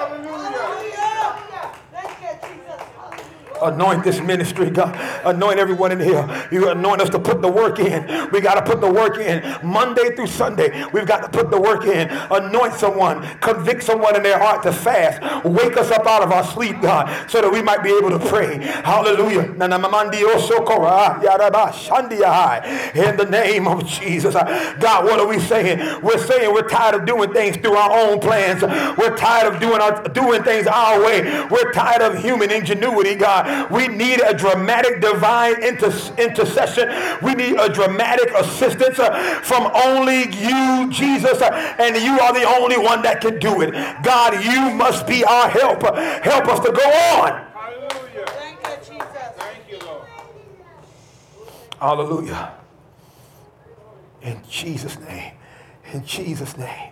Anoint 3.61 4.03
this 4.03 4.19
ministry, 4.21 4.69
God. 4.69 4.95
Anoint 5.25 5.59
everyone 5.59 5.91
in 5.91 5.99
here. 5.99 6.47
You 6.51 6.69
anoint 6.69 7.01
us 7.01 7.09
to 7.09 7.19
put 7.19 7.41
the 7.41 7.51
work 7.51 7.79
in. 7.79 8.29
We 8.31 8.41
got 8.41 8.55
to 8.55 8.61
put 8.61 8.81
the 8.81 8.91
work 8.91 9.17
in. 9.17 9.43
Monday 9.63 10.15
through 10.15 10.27
Sunday, 10.27 10.85
we've 10.93 11.07
got 11.07 11.21
to 11.21 11.29
put 11.29 11.51
the 11.51 11.59
work 11.59 11.85
in. 11.85 12.09
Anoint 12.09 12.73
someone. 12.73 13.23
Convict 13.39 13.83
someone 13.83 14.15
in 14.15 14.23
their 14.23 14.39
heart 14.39 14.63
to 14.63 14.71
fast. 14.71 15.21
Wake 15.45 15.77
us 15.77 15.91
up 15.91 16.05
out 16.05 16.23
of 16.23 16.31
our 16.31 16.43
sleep, 16.43 16.81
God, 16.81 17.29
so 17.29 17.41
that 17.41 17.51
we 17.51 17.61
might 17.61 17.83
be 17.83 17.89
able 17.89 18.09
to 18.11 18.19
pray. 18.19 18.57
Hallelujah. 18.57 19.51
In 19.51 19.57
the 23.17 23.27
name 23.29 23.67
of 23.67 23.85
Jesus. 23.85 24.35
Uh, 24.35 24.75
God, 24.79 25.05
what 25.05 25.19
are 25.19 25.27
we 25.27 25.39
saying? 25.39 26.01
We're 26.01 26.17
saying 26.17 26.53
we're 26.53 26.67
tired 26.67 26.95
of 26.95 27.05
doing 27.05 27.33
things 27.33 27.57
through 27.57 27.75
our 27.75 27.91
own 27.91 28.19
plans. 28.19 28.61
We're 28.97 29.15
tired 29.17 29.53
of 29.53 29.59
doing, 29.59 29.81
our, 29.81 30.03
doing 30.09 30.43
things 30.43 30.67
our 30.67 31.01
way. 31.03 31.21
We're 31.49 31.71
tired 31.71 32.01
of 32.01 32.21
human 32.21 32.51
ingenuity, 32.51 33.15
God. 33.15 33.48
We 33.71 33.87
need 33.87 34.21
a 34.21 34.33
dramatic 34.33 35.01
divine 35.01 35.63
inter- 35.63 36.13
intercession. 36.17 36.89
We 37.21 37.35
need 37.35 37.57
a 37.57 37.69
dramatic 37.69 38.31
assistance 38.31 38.99
uh, 38.99 39.11
from 39.43 39.71
only 39.73 40.23
you, 40.29 40.89
Jesus, 40.91 41.41
uh, 41.41 41.75
and 41.79 41.95
you 41.97 42.19
are 42.19 42.33
the 42.33 42.45
only 42.45 42.77
one 42.77 43.01
that 43.03 43.21
can 43.21 43.39
do 43.39 43.61
it. 43.61 43.71
God, 44.03 44.43
you 44.43 44.75
must 44.75 45.07
be 45.07 45.23
our 45.23 45.49
help. 45.49 45.81
Help 46.23 46.47
us 46.47 46.59
to 46.61 46.71
go 46.71 46.89
on. 47.21 47.45
Hallelujah. 47.53 48.25
Thank 48.27 48.59
you, 48.63 48.95
Jesus. 48.95 49.07
Thank 49.37 49.69
you, 49.69 49.79
Lord. 49.85 50.07
Hallelujah. 51.79 52.53
In 54.21 54.41
Jesus' 54.49 54.99
name. 54.99 55.33
In 55.93 56.05
Jesus' 56.05 56.57
name. 56.57 56.91